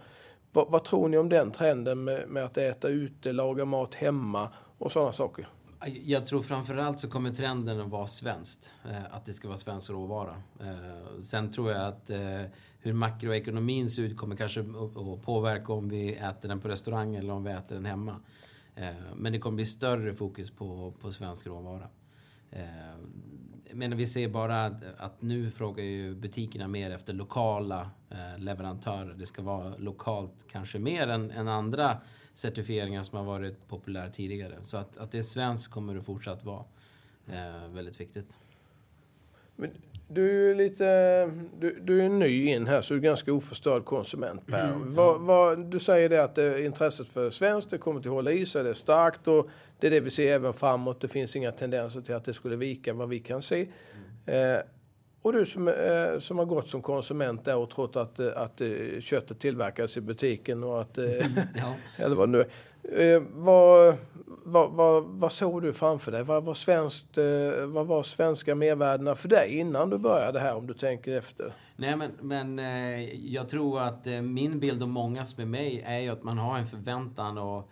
Vad, 0.51 0.71
vad 0.71 0.83
tror 0.83 1.07
ni 1.07 1.17
om 1.17 1.29
den 1.29 1.51
trenden 1.51 2.03
med, 2.03 2.29
med 2.29 2.45
att 2.45 2.57
äta 2.57 2.87
ute, 2.87 3.31
laga 3.31 3.65
mat 3.65 3.95
hemma 3.95 4.49
och 4.83 4.91
sådana 4.91 5.11
saker? 5.11 5.47
Jag 6.03 6.25
tror 6.25 6.41
framförallt 6.41 6.99
så 6.99 7.09
kommer 7.09 7.29
trenden 7.29 7.81
att 7.81 7.89
vara 7.89 8.07
svenskt. 8.07 8.71
Eh, 8.89 9.15
att 9.15 9.25
det 9.25 9.33
ska 9.33 9.47
vara 9.47 9.57
svensk 9.57 9.89
råvara. 9.89 10.35
Eh, 10.59 11.21
sen 11.21 11.51
tror 11.51 11.71
jag 11.71 11.87
att 11.87 12.09
eh, 12.09 12.41
hur 12.79 12.93
makroekonomin 12.93 13.89
ser 13.89 14.03
ut 14.03 14.17
kommer 14.17 14.35
kanske 14.35 14.59
att 14.59 15.21
påverka 15.21 15.73
om 15.73 15.89
vi 15.89 16.15
äter 16.15 16.49
den 16.49 16.59
på 16.59 16.67
restaurang 16.67 17.15
eller 17.15 17.33
om 17.33 17.43
vi 17.43 17.51
äter 17.51 17.75
den 17.75 17.85
hemma. 17.85 18.15
Men 19.15 19.33
det 19.33 19.39
kommer 19.39 19.55
bli 19.55 19.65
större 19.65 20.13
fokus 20.13 20.51
på, 20.51 20.93
på 21.01 21.11
svensk 21.11 21.47
råvara. 21.47 21.87
Men 23.71 23.97
vi 23.97 24.07
ser 24.07 24.27
bara 24.27 24.65
att, 24.65 24.83
att, 24.97 25.21
nu 25.21 25.51
frågar 25.51 25.83
ju 25.83 26.15
butikerna 26.15 26.67
mer 26.67 26.91
efter 26.91 27.13
lokala 27.13 27.89
leverantörer. 28.37 29.13
Det 29.13 29.25
ska 29.25 29.41
vara 29.41 29.77
lokalt 29.77 30.45
kanske 30.51 30.79
mer 30.79 31.07
än, 31.07 31.31
än 31.31 31.47
andra 31.47 31.97
certifieringar 32.33 33.03
som 33.03 33.17
har 33.17 33.25
varit 33.25 33.67
populära 33.67 34.09
tidigare. 34.09 34.55
Så 34.63 34.77
att, 34.77 34.97
att 34.97 35.11
det 35.11 35.17
är 35.17 35.23
svenskt 35.23 35.71
kommer 35.71 35.95
det 35.95 36.01
fortsatt 36.01 36.43
vara 36.43 36.63
eh, 37.27 37.67
väldigt 37.73 38.01
viktigt. 38.01 38.37
Men 39.55 39.71
du 40.07 40.51
är 40.51 40.55
lite 40.55 41.25
du, 41.59 41.79
du 41.81 42.01
är 42.01 42.09
ny 42.09 42.47
in 42.47 42.67
här 42.67 42.81
så 42.81 42.93
du 42.93 42.99
är 42.99 43.03
ganska 43.03 43.33
oförstörd 43.33 43.85
konsument 43.85 44.47
Per. 44.47 44.67
Mm. 44.67 44.93
Vad, 44.93 45.21
vad, 45.21 45.65
du 45.65 45.79
säger 45.79 46.09
det 46.09 46.23
att 46.23 46.35
det, 46.35 46.65
intresset 46.65 47.09
för 47.09 47.29
svenskt 47.29 47.69
det 47.69 47.77
kommer 47.77 47.99
att 47.99 48.05
hålla 48.05 48.31
i 48.31 48.45
sig, 48.45 48.63
det 48.63 48.69
är 48.69 48.73
starkt 48.73 49.27
och 49.27 49.49
det 49.79 49.87
är 49.87 49.91
det 49.91 49.99
vi 49.99 50.09
ser 50.09 50.33
även 50.33 50.53
framåt. 50.53 51.01
Det 51.01 51.07
finns 51.07 51.35
inga 51.35 51.51
tendenser 51.51 52.01
till 52.01 52.15
att 52.15 52.25
det 52.25 52.33
skulle 52.33 52.55
vika 52.55 52.93
vad 52.93 53.09
vi 53.09 53.19
kan 53.19 53.41
se. 53.41 53.67
Mm. 54.27 54.55
Eh, 54.55 54.61
och 55.23 55.33
du 55.33 55.45
som, 55.45 55.67
eh, 55.67 56.19
som 56.19 56.37
har 56.37 56.45
gått 56.45 56.69
som 56.69 56.81
konsument 56.81 57.45
där 57.45 57.57
och 57.57 57.69
trott 57.69 57.95
att, 57.95 58.19
eh, 58.19 58.27
att 58.35 58.61
eh, 58.61 58.69
köttet 58.99 59.39
tillverkas 59.39 59.97
i 59.97 60.01
butiken 60.01 60.63
och 60.63 60.81
att... 60.81 60.97
Eh, 60.97 61.05
ja. 61.55 61.75
eller 62.03 62.15
vad 62.15 62.29
nu 62.29 62.39
eh, 62.83 63.23
vad, 63.33 63.95
vad, 64.43 64.71
vad, 64.71 65.03
vad 65.03 65.31
såg 65.31 65.61
du 65.61 65.73
framför 65.73 66.11
dig? 66.11 66.23
Vad 66.23 66.43
var, 66.43 66.53
svenskt, 66.53 67.17
eh, 67.17 67.65
vad 67.65 67.87
var 67.87 68.03
svenska 68.03 68.55
mervärdena 68.55 69.15
för 69.15 69.29
dig 69.29 69.59
innan 69.59 69.89
du 69.89 69.97
började 69.97 70.39
här 70.39 70.55
om 70.55 70.67
du 70.67 70.73
tänker 70.73 71.17
efter? 71.17 71.53
Nej 71.75 71.95
men, 71.95 72.11
men 72.21 72.59
jag 73.31 73.49
tror 73.49 73.81
att 73.81 74.05
min 74.23 74.59
bild 74.59 74.81
och 74.83 74.89
mångas 74.89 75.37
med 75.37 75.47
mig 75.47 75.83
är 75.85 75.99
ju 75.99 76.09
att 76.09 76.23
man 76.23 76.37
har 76.37 76.57
en 76.57 76.67
förväntan 76.67 77.37
och 77.37 77.69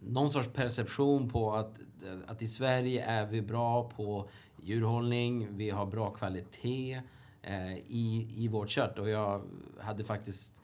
någon 0.00 0.30
sorts 0.30 0.48
perception 0.48 1.28
på 1.28 1.54
att, 1.54 1.80
att 2.26 2.42
i 2.42 2.48
Sverige 2.48 3.04
är 3.04 3.26
vi 3.26 3.42
bra 3.42 3.88
på 3.88 4.28
djurhållning, 4.62 5.56
vi 5.56 5.70
har 5.70 5.86
bra 5.86 6.10
kvalitet 6.10 7.00
eh, 7.42 7.76
i, 7.76 8.28
i 8.36 8.48
vårt 8.48 8.70
kött. 8.70 8.98
Och 8.98 9.08
jag 9.08 9.42
hade 9.80 10.04
faktiskt 10.04 10.54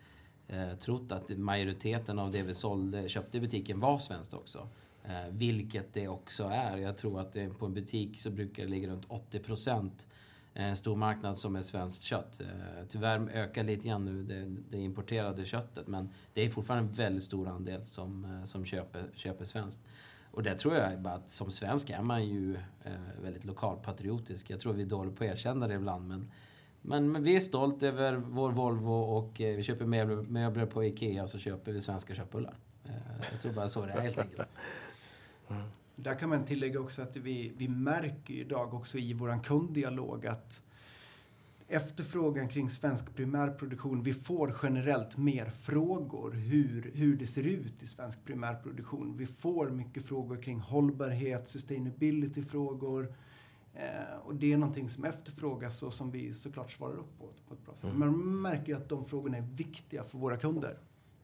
eh, 0.49 0.75
trott 0.75 1.13
att 1.13 1.39
majoriteten 1.39 2.19
av 2.19 2.31
det 2.31 2.43
vi 2.43 2.55
sålde, 2.55 3.09
köpte 3.09 3.39
i 3.39 3.41
butiken 3.41 3.81
var 3.81 3.99
svenskt 3.99 4.35
också. 4.35 4.69
Eh, 5.05 5.29
vilket 5.31 5.95
det 5.95 6.09
också 6.09 6.45
är. 6.45 6.77
Jag 6.77 6.97
tror 6.97 7.21
att 7.21 7.33
det, 7.33 7.49
på 7.49 7.67
en 7.67 7.75
butik 7.75 8.21
så 8.21 8.31
brukar 8.31 8.63
det 8.63 8.69
ligga 8.69 8.89
runt 8.89 9.05
80 9.09 9.39
procent 9.39 10.07
en 10.55 10.77
stor 10.77 10.97
marknad 10.97 11.39
som 11.39 11.57
är 11.57 11.63
svenskt 11.63 12.03
kött. 12.03 12.41
Eh, 12.41 12.87
tyvärr 12.89 13.31
ökar 13.33 13.65
lite 13.65 13.89
grann 13.89 14.05
nu 14.05 14.23
det, 14.23 14.57
det 14.71 14.83
importerade 14.83 15.45
köttet 15.45 15.87
men 15.87 16.09
det 16.35 16.43
är 16.47 16.51
fortfarande 16.51 16.89
en 16.89 16.95
väldigt 16.95 17.25
stor 17.25 17.49
andel 17.49 17.87
som, 17.87 18.25
eh, 18.25 18.45
som 18.45 18.65
köper, 18.65 19.11
köper 19.15 19.45
svenskt. 19.45 19.81
Och 20.31 20.43
det 20.43 20.55
tror 20.55 20.75
jag 20.75 21.01
bara 21.01 21.15
att 21.15 21.31
som 21.31 21.51
svensk 21.51 21.91
är 21.91 22.03
man 22.03 22.29
ju 22.29 22.55
eh, 22.85 23.23
väldigt 23.23 23.45
lokalpatriotisk. 23.45 24.51
Jag 24.51 24.61
tror 24.61 24.73
vi 24.73 24.83
är 24.83 24.87
dåliga 24.87 25.15
på 25.15 25.25
att 25.25 25.31
erkänna 25.31 25.69
det 25.69 25.75
ibland 25.75 26.09
men 26.09 26.31
Men, 26.83 27.13
men 27.13 27.23
vi 27.23 27.37
är 27.37 27.41
stolta 27.41 27.87
över 27.87 28.13
vår 28.13 28.51
Volvo 28.51 28.93
och 28.93 29.41
eh, 29.41 29.57
vi 29.57 29.63
köper 29.63 29.87
möbler, 29.87 30.17
möbler 30.17 30.67
på 30.67 30.85
Ikea 30.85 31.23
och 31.23 31.31
så 31.31 31.39
köper 31.39 31.73
vi 31.73 31.81
svenska 31.81 32.15
köttbullar. 32.15 32.55
Eh, 32.85 32.93
jag 33.33 33.41
tror 33.43 33.53
bara 33.53 33.69
så 33.69 33.87
det 33.87 33.93
är 33.93 34.01
helt 34.01 34.19
enkelt. 34.19 34.51
Mm. 35.51 35.63
Där 36.03 36.15
kan 36.15 36.29
man 36.29 36.45
tillägga 36.45 36.81
också 36.81 37.03
att 37.03 37.17
vi, 37.17 37.53
vi 37.57 37.69
märker 37.69 38.35
idag 38.35 38.75
också 38.75 38.99
i 38.99 39.13
vår 39.13 39.43
kunddialog 39.45 40.27
att 40.27 40.63
efterfrågan 41.69 42.49
kring 42.49 42.71
svensk 42.71 43.15
primärproduktion, 43.15 44.03
vi 44.03 44.13
får 44.13 44.57
generellt 44.63 45.17
mer 45.17 45.47
frågor 45.47 46.33
hur, 46.33 46.91
hur 46.95 47.17
det 47.17 47.27
ser 47.27 47.43
ut 47.43 47.83
i 47.83 47.87
svensk 47.87 48.25
primärproduktion. 48.25 49.17
Vi 49.17 49.27
får 49.27 49.71
mycket 49.71 50.07
frågor 50.07 50.43
kring 50.43 50.61
hållbarhet, 50.61 51.49
sustainability-frågor. 51.49 53.15
Eh, 53.75 54.19
och 54.25 54.35
det 54.35 54.53
är 54.53 54.57
någonting 54.57 54.89
som 54.89 55.05
efterfrågas 55.05 55.83
och 55.83 55.95
som 55.95 56.11
vi 56.11 56.35
såklart 56.35 56.71
svarar 56.71 56.97
upp 56.97 57.19
på 57.19 57.29
på 57.49 57.55
ett 57.55 57.65
bra 57.65 57.75
sätt. 57.75 57.85
Mm. 57.85 57.99
Man 57.99 58.41
märker 58.43 58.77
att 58.77 58.89
de 58.89 59.05
frågorna 59.05 59.37
är 59.37 59.43
viktiga 59.43 60.05
för 60.05 60.19
våra 60.19 60.37
kunder. 60.37 60.79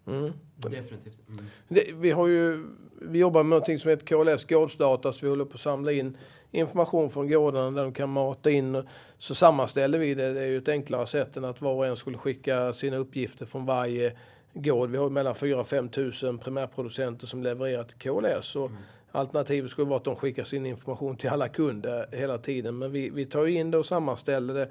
Mm. 0.06 0.32
Definitivt. 0.56 1.28
Mm. 1.28 1.44
Det, 1.68 1.92
vi, 1.94 2.10
har 2.10 2.26
ju, 2.26 2.66
vi 3.00 3.18
jobbar 3.18 3.42
med 3.42 3.50
någonting 3.50 3.78
som 3.78 3.90
heter 3.90 4.06
KLS 4.06 4.44
gårdsdata, 4.44 5.12
så 5.12 5.26
vi 5.26 5.30
håller 5.30 5.44
på 5.44 5.54
att 5.54 5.60
samla 5.60 5.92
in 5.92 6.16
information 6.50 7.10
från 7.10 7.28
gårdarna 7.28 7.70
där 7.70 7.82
de 7.82 7.92
kan 7.92 8.10
mata 8.10 8.50
in. 8.50 8.88
Så 9.18 9.34
sammanställer 9.34 9.98
vi 9.98 10.14
det. 10.14 10.32
Det 10.32 10.40
är 10.40 10.46
ju 10.46 10.58
ett 10.58 10.68
enklare 10.68 11.06
sätt 11.06 11.36
än 11.36 11.44
att 11.44 11.60
var 11.60 11.74
och 11.74 11.86
en 11.86 11.96
skulle 11.96 12.18
skicka 12.18 12.72
sina 12.72 12.96
uppgifter 12.96 13.46
från 13.46 13.66
varje 13.66 14.12
gård. 14.52 14.90
Vi 14.90 14.96
har 14.96 15.10
mellan 15.10 15.34
4 15.34 15.60
och 15.60 15.66
5 15.66 15.88
000 16.22 16.38
primärproducenter 16.38 17.26
som 17.26 17.42
levererar 17.42 17.84
till 17.84 17.98
KLS. 17.98 18.56
Och 18.56 18.70
Alternativet 19.12 19.70
skulle 19.70 19.88
vara 19.88 19.96
att 19.96 20.04
de 20.04 20.16
skickar 20.16 20.44
sin 20.44 20.66
information 20.66 21.16
till 21.16 21.30
alla 21.30 21.48
kunder 21.48 22.06
hela 22.12 22.38
tiden. 22.38 22.78
Men 22.78 22.92
vi, 22.92 23.10
vi 23.10 23.26
tar 23.26 23.46
in 23.46 23.70
det 23.70 23.78
och 23.78 23.86
sammanställer 23.86 24.54
det 24.54 24.68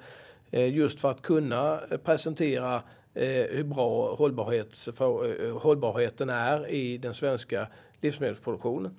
eh, 0.50 0.74
just 0.74 1.00
för 1.00 1.10
att 1.10 1.22
kunna 1.22 1.80
presentera 2.04 2.82
hur 3.50 3.64
bra 3.64 4.14
hållbarhets, 4.14 4.88
för, 4.94 5.44
eh, 5.48 5.58
hållbarheten 5.58 6.30
är 6.30 6.68
i 6.68 6.98
den 6.98 7.14
svenska 7.14 7.66
livsmedelsproduktionen. 8.00 8.96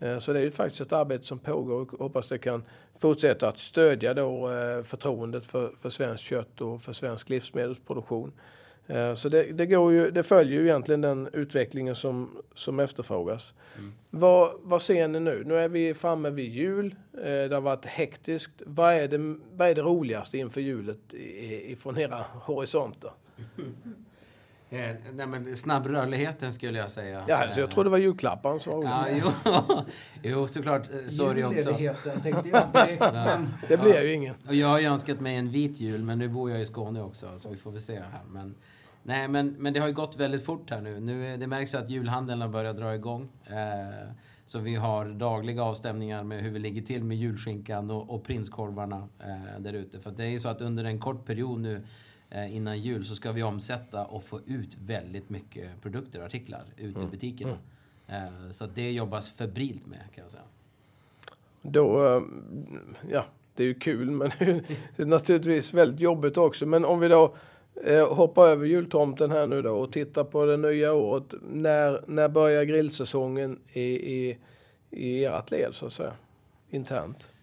Eh, 0.00 0.18
Så 0.18 0.32
det 0.32 0.38
är 0.38 0.42
ju 0.44 0.50
faktiskt 0.50 0.80
ett 0.80 0.92
arbete 0.92 1.24
som 1.24 1.38
pågår 1.38 1.80
och 1.80 1.98
hoppas 1.98 2.28
det 2.28 2.38
kan 2.38 2.64
fortsätta 2.98 3.48
att 3.48 3.58
stödja 3.58 4.14
då 4.14 4.50
eh, 4.52 4.82
förtroendet 4.82 5.46
för, 5.46 5.72
för 5.80 5.90
svenskt 5.90 6.24
kött 6.24 6.60
och 6.60 6.82
för 6.82 6.92
svensk 6.92 7.28
livsmedelsproduktion. 7.28 8.32
Eh, 8.86 9.14
Så 9.14 9.28
det, 9.28 9.42
det, 9.42 9.64
ju, 9.64 10.10
det 10.10 10.22
följer 10.22 10.60
ju 10.60 10.66
egentligen 10.66 11.00
den 11.00 11.28
utvecklingen 11.32 11.96
som, 11.96 12.30
som 12.54 12.80
efterfrågas. 12.80 13.54
Vad, 14.10 14.52
vad 14.62 14.82
ser 14.82 15.08
ni 15.08 15.20
nu? 15.20 15.42
Nu 15.46 15.54
är 15.56 15.68
vi 15.68 15.94
framme 15.94 16.30
vid 16.30 16.52
jul. 16.52 16.94
Eh, 17.14 17.22
Det 17.22 17.54
har 17.54 17.60
varit 17.60 17.84
hektiskt. 17.86 18.62
Vad 18.66 18.94
är 18.94 19.08
det, 19.08 19.36
vad 19.52 19.68
är 19.68 19.74
det 19.74 19.82
roligaste 19.82 20.38
inför 20.38 20.60
julet 20.60 20.98
ifrån 21.14 21.98
era 21.98 22.24
horisonter? 22.34 23.10
Eh, 24.70 24.96
nej, 25.14 25.26
men 25.26 25.56
snabbrörligheten 25.56 26.52
skulle 26.52 26.78
jag 26.78 26.90
säga. 26.90 27.24
Ja, 27.28 27.36
alltså 27.36 27.60
jag 27.60 27.70
tror 27.70 27.84
det 27.84 27.90
var 27.90 27.98
julklapparna 27.98 28.58
som 28.58 28.72
var 28.72 28.82
Ja, 28.84 29.06
jo, 29.44 29.52
jo, 30.22 30.46
såklart. 30.46 30.90
eh, 30.90 31.08
Så 31.10 31.28
är 31.28 31.34
det 31.34 31.40
ju 31.40 31.46
också. 31.46 31.58
Julledigheten 31.70 32.20
tänkte 32.20 32.48
jag 32.48 32.68
direkt. 32.72 33.04
Det 33.68 33.76
blir 33.76 34.02
ju 34.02 34.12
ingen. 34.12 34.34
Och 34.48 34.54
jag 34.54 34.68
har 34.68 34.78
ju 34.80 34.86
önskat 34.86 35.20
mig 35.20 35.36
en 35.36 35.50
vit 35.50 35.80
jul, 35.80 36.02
men 36.02 36.18
nu 36.18 36.28
bor 36.28 36.50
jag 36.50 36.60
i 36.60 36.66
Skåne 36.66 37.02
också, 37.02 37.38
så 37.38 37.48
vi 37.50 37.56
får 37.56 37.70
väl 37.70 37.80
se 37.82 37.94
här. 37.94 38.20
Men, 38.30 38.54
nej, 39.02 39.28
men, 39.28 39.48
men 39.58 39.72
det 39.72 39.80
har 39.80 39.86
ju 39.86 39.94
gått 39.94 40.16
väldigt 40.16 40.44
fort 40.44 40.70
här 40.70 40.80
nu. 40.80 41.00
nu 41.00 41.32
är- 41.32 41.36
det 41.36 41.46
märks 41.46 41.74
att 41.74 41.90
julhandeln 41.90 42.40
har 42.40 42.48
börjat 42.48 42.76
dra 42.76 42.94
igång. 42.94 43.28
Eh, 43.46 44.08
så 44.46 44.58
vi 44.58 44.74
har 44.74 45.04
dagliga 45.06 45.62
avstämningar 45.62 46.22
med 46.24 46.42
hur 46.42 46.50
vi 46.50 46.58
ligger 46.58 46.82
till 46.82 47.04
med 47.04 47.16
julskinkan 47.16 47.90
och, 47.90 48.10
och 48.14 48.24
prinskorvarna 48.24 49.08
eh, 49.20 49.60
där 49.60 49.72
ute. 49.72 50.00
För 50.00 50.10
det 50.10 50.24
är 50.24 50.28
ju 50.28 50.38
så 50.38 50.48
att 50.48 50.60
under 50.60 50.84
en 50.84 50.98
kort 51.00 51.24
period 51.26 51.60
nu 51.60 51.82
innan 52.34 52.78
jul 52.78 53.04
så 53.04 53.14
ska 53.16 53.32
vi 53.32 53.42
omsätta 53.42 54.04
och 54.04 54.24
få 54.24 54.40
ut 54.46 54.76
väldigt 54.80 55.30
mycket 55.30 55.82
produkter 55.82 56.18
och 56.18 56.26
artiklar 56.26 56.64
ut 56.76 56.96
i 56.96 57.06
butikerna. 57.06 57.58
Eh, 58.06 58.50
så 58.50 58.66
det 58.66 58.92
jobbas 58.92 59.30
febrilt 59.30 59.86
med 59.86 60.00
kan 60.14 60.24
jag 60.24 60.30
säga. 60.30 60.42
Då, 61.62 62.06
eh, 62.06 62.22
ja, 63.10 63.24
det 63.54 63.62
är 63.62 63.66
ju 63.66 63.74
kul 63.74 64.10
men 64.10 64.30
det 64.96 65.02
är 65.02 65.06
naturligtvis 65.06 65.74
väldigt 65.74 66.00
jobbigt 66.00 66.36
också. 66.36 66.66
Men 66.66 66.84
om 66.84 67.00
vi 67.00 67.08
då 67.08 67.36
eh, 67.84 68.14
hoppar 68.14 68.48
över 68.48 68.66
jultomten 68.66 69.30
här 69.30 69.46
nu 69.46 69.62
då 69.62 69.74
och 69.74 69.92
tittar 69.92 70.24
på 70.24 70.44
det 70.44 70.56
nya 70.56 70.92
året. 70.92 71.34
När, 71.42 72.04
när 72.06 72.28
börjar 72.28 72.64
grillsäsongen 72.64 73.58
i, 73.72 73.82
i, 73.82 74.38
i 74.90 75.24
ert 75.24 75.50
led 75.50 75.70
så 75.72 75.86
att 75.86 75.92
säga? 75.92 76.12
Internt. 76.70 77.33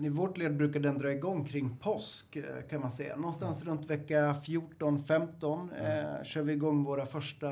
Men 0.00 0.06
I 0.06 0.08
vårt 0.08 0.38
led 0.38 0.56
brukar 0.56 0.80
den 0.80 0.98
dra 0.98 1.12
igång 1.12 1.44
kring 1.44 1.76
påsk 1.76 2.36
eh, 2.36 2.44
kan 2.70 2.80
man 2.80 2.90
säga. 2.90 3.16
Någonstans 3.16 3.64
runt 3.64 3.90
vecka 3.90 4.32
14-15 4.32 6.18
eh, 6.18 6.24
kör 6.24 6.42
vi 6.42 6.52
igång 6.52 6.84
våra 6.84 7.06
första 7.06 7.50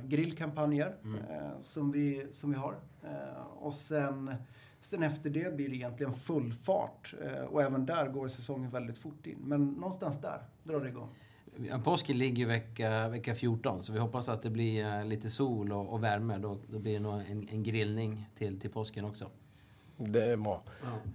grillkampanjer 0.00 0.96
eh, 1.30 1.60
som, 1.60 1.92
vi, 1.92 2.26
som 2.30 2.50
vi 2.50 2.56
har. 2.56 2.74
Eh, 3.02 3.46
och 3.58 3.74
sen, 3.74 4.34
sen 4.80 5.02
efter 5.02 5.30
det 5.30 5.56
blir 5.56 5.68
det 5.68 5.74
egentligen 5.74 6.14
full 6.14 6.52
fart. 6.52 7.14
Eh, 7.24 7.44
och 7.44 7.62
även 7.62 7.86
där 7.86 8.08
går 8.08 8.28
säsongen 8.28 8.70
väldigt 8.70 8.98
fort 8.98 9.26
in. 9.26 9.38
Men 9.40 9.66
någonstans 9.66 10.20
där 10.20 10.42
drar 10.64 10.80
det 10.80 10.88
igång. 10.88 11.08
Ja, 11.70 11.78
Påsken 11.78 12.18
ligger 12.18 12.36
ju 12.36 12.44
vecka, 12.44 13.08
vecka 13.08 13.34
14, 13.34 13.82
så 13.82 13.92
vi 13.92 13.98
hoppas 13.98 14.28
att 14.28 14.42
det 14.42 14.50
blir 14.50 14.84
eh, 14.84 15.04
lite 15.04 15.30
sol 15.30 15.72
och, 15.72 15.92
och 15.92 16.04
värme. 16.04 16.38
Då, 16.38 16.58
då 16.68 16.78
blir 16.78 16.92
det 16.92 17.00
nog 17.00 17.14
en, 17.14 17.48
en 17.48 17.62
grillning 17.62 18.28
till, 18.34 18.60
till 18.60 18.70
påsken 18.70 19.04
också. 19.04 19.30
Det 19.96 20.24
är 20.24 20.36
bra. 20.36 20.62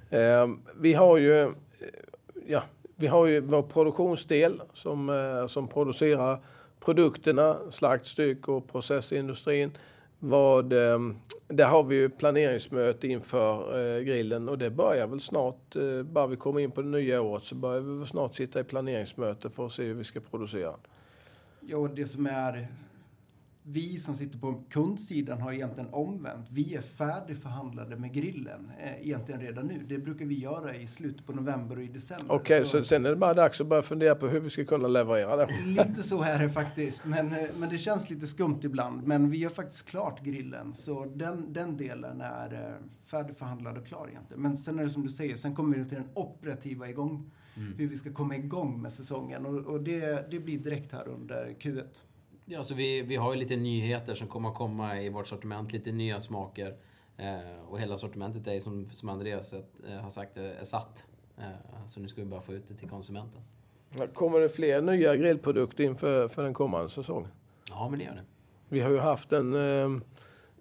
Eh, 0.09 0.47
vi 0.79 0.93
har 0.93 1.17
ju 1.17 1.39
eh, 1.41 1.49
ja, 2.47 2.63
vi 2.95 3.07
har 3.07 3.25
ju 3.25 3.39
vår 3.39 3.61
produktionsdel 3.61 4.61
som, 4.73 5.09
eh, 5.09 5.47
som 5.47 5.67
producerar 5.67 6.39
produkterna, 6.79 7.57
slaktstyck 7.69 8.47
och 8.47 8.71
processindustrin. 8.71 9.71
Vad, 10.19 10.73
eh, 10.73 10.99
där 11.47 11.65
har 11.65 11.83
vi 11.83 11.95
ju 11.95 12.09
planeringsmöte 12.09 13.07
inför 13.07 14.01
grillen 14.01 14.49
och 14.49 14.57
det 14.57 14.69
börjar 14.69 15.07
väl 15.07 15.19
snart, 15.19 15.75
bara 16.05 16.27
vi 16.27 16.35
kommer 16.35 16.59
in 16.59 16.71
på 16.71 16.81
det 16.81 16.87
nya 16.87 17.21
året 17.21 17.43
så 17.43 17.55
börjar 17.55 17.81
vi 17.81 18.05
snart 18.05 18.35
sitta 18.35 18.59
i 18.59 18.63
planeringsmöte 18.63 19.49
för 19.49 19.65
att 19.65 19.71
se 19.71 19.83
hur 19.83 19.93
vi 19.93 20.03
ska 20.03 20.19
producera. 20.19 20.73
Ja, 21.59 21.77
och 21.77 21.89
det 21.89 22.05
som 22.05 22.25
är... 22.25 22.67
Vi 23.63 23.97
som 23.97 24.15
sitter 24.15 24.39
på 24.39 24.63
kundsidan 24.69 25.41
har 25.41 25.53
egentligen 25.53 25.89
omvänt. 25.93 26.47
Vi 26.49 26.75
är 26.75 26.81
färdigförhandlade 26.81 27.95
med 27.95 28.13
grillen 28.13 28.71
eh, 28.79 29.07
egentligen 29.07 29.41
redan 29.41 29.67
nu. 29.67 29.85
Det 29.87 29.97
brukar 29.97 30.25
vi 30.25 30.39
göra 30.39 30.75
i 30.75 30.87
slutet 30.87 31.25
på 31.25 31.33
november 31.33 31.75
och 31.75 31.83
i 31.83 31.87
december. 31.87 32.35
Okej, 32.35 32.65
så 32.65 32.83
sen 32.83 33.05
är 33.05 33.09
det 33.09 33.15
bara 33.15 33.33
dags 33.33 33.61
att 33.61 33.67
börja 33.67 33.81
fundera 33.81 34.15
på 34.15 34.27
hur 34.27 34.39
vi 34.39 34.49
ska 34.49 34.65
kunna 34.65 34.87
leverera 34.87 35.35
det. 35.35 35.47
Lite 35.65 36.03
så 36.03 36.21
är 36.21 36.39
det 36.39 36.49
faktiskt. 36.49 37.05
Men, 37.05 37.31
eh, 37.31 37.49
men 37.57 37.69
det 37.69 37.77
känns 37.77 38.09
lite 38.09 38.27
skumt 38.27 38.59
ibland. 38.63 39.07
Men 39.07 39.29
vi 39.29 39.43
har 39.43 39.51
faktiskt 39.51 39.85
klart 39.85 40.23
grillen. 40.23 40.73
Så 40.73 41.05
den, 41.15 41.53
den 41.53 41.77
delen 41.77 42.21
är 42.21 42.53
eh, 42.53 42.85
färdigförhandlad 43.05 43.77
och 43.77 43.85
klar 43.85 44.07
egentligen. 44.09 44.41
Men 44.41 44.57
sen 44.57 44.79
är 44.79 44.83
det 44.83 44.89
som 44.89 45.03
du 45.03 45.09
säger, 45.09 45.35
sen 45.35 45.55
kommer 45.55 45.77
vi 45.77 45.85
till 45.85 45.97
den 45.97 46.09
operativa 46.13 46.89
igång. 46.89 47.31
Hur 47.77 47.87
vi 47.87 47.97
ska 47.97 48.13
komma 48.13 48.35
igång 48.35 48.81
med 48.81 48.93
säsongen. 48.93 49.45
Och, 49.45 49.65
och 49.65 49.81
det, 49.81 50.31
det 50.31 50.39
blir 50.39 50.57
direkt 50.57 50.91
här 50.91 51.07
under 51.07 51.55
Q1. 51.59 52.03
Ja, 52.53 52.63
så 52.63 52.73
vi, 52.73 53.01
vi 53.01 53.15
har 53.15 53.33
ju 53.33 53.39
lite 53.39 53.55
nyheter 53.55 54.15
som 54.15 54.27
kommer 54.27 54.49
att 54.49 54.55
komma 54.55 55.01
i 55.01 55.09
vårt 55.09 55.27
sortiment, 55.27 55.71
lite 55.73 55.91
nya 55.91 56.19
smaker. 56.19 56.75
Eh, 57.17 57.69
och 57.69 57.79
hela 57.79 57.97
sortimentet 57.97 58.47
är 58.47 58.59
som, 58.59 58.89
som 58.91 59.09
Andreas 59.09 59.53
eh, 59.53 59.61
har 60.01 60.09
sagt, 60.09 60.37
eh, 60.37 60.43
är 60.43 60.63
satt. 60.63 61.05
Eh, 61.37 61.87
så 61.87 61.99
nu 61.99 62.07
ska 62.07 62.21
vi 62.21 62.27
bara 62.27 62.41
få 62.41 62.53
ut 62.53 62.67
det 62.67 62.73
till 62.75 62.89
konsumenten. 62.89 63.41
Kommer 64.13 64.39
det 64.39 64.49
fler 64.49 64.81
nya 64.81 65.15
grillprodukter 65.15 65.83
inför 65.83 66.27
för 66.27 66.43
den 66.43 66.53
kommande 66.53 66.89
säsongen? 66.89 67.29
Ja, 67.69 67.89
men 67.89 67.99
det 67.99 68.05
gör 68.05 68.15
det. 68.15 68.23
Vi 68.69 68.81
har 68.81 68.91
ju 68.91 68.99
haft 68.99 69.33
en, 69.33 69.53
eh, 69.53 70.01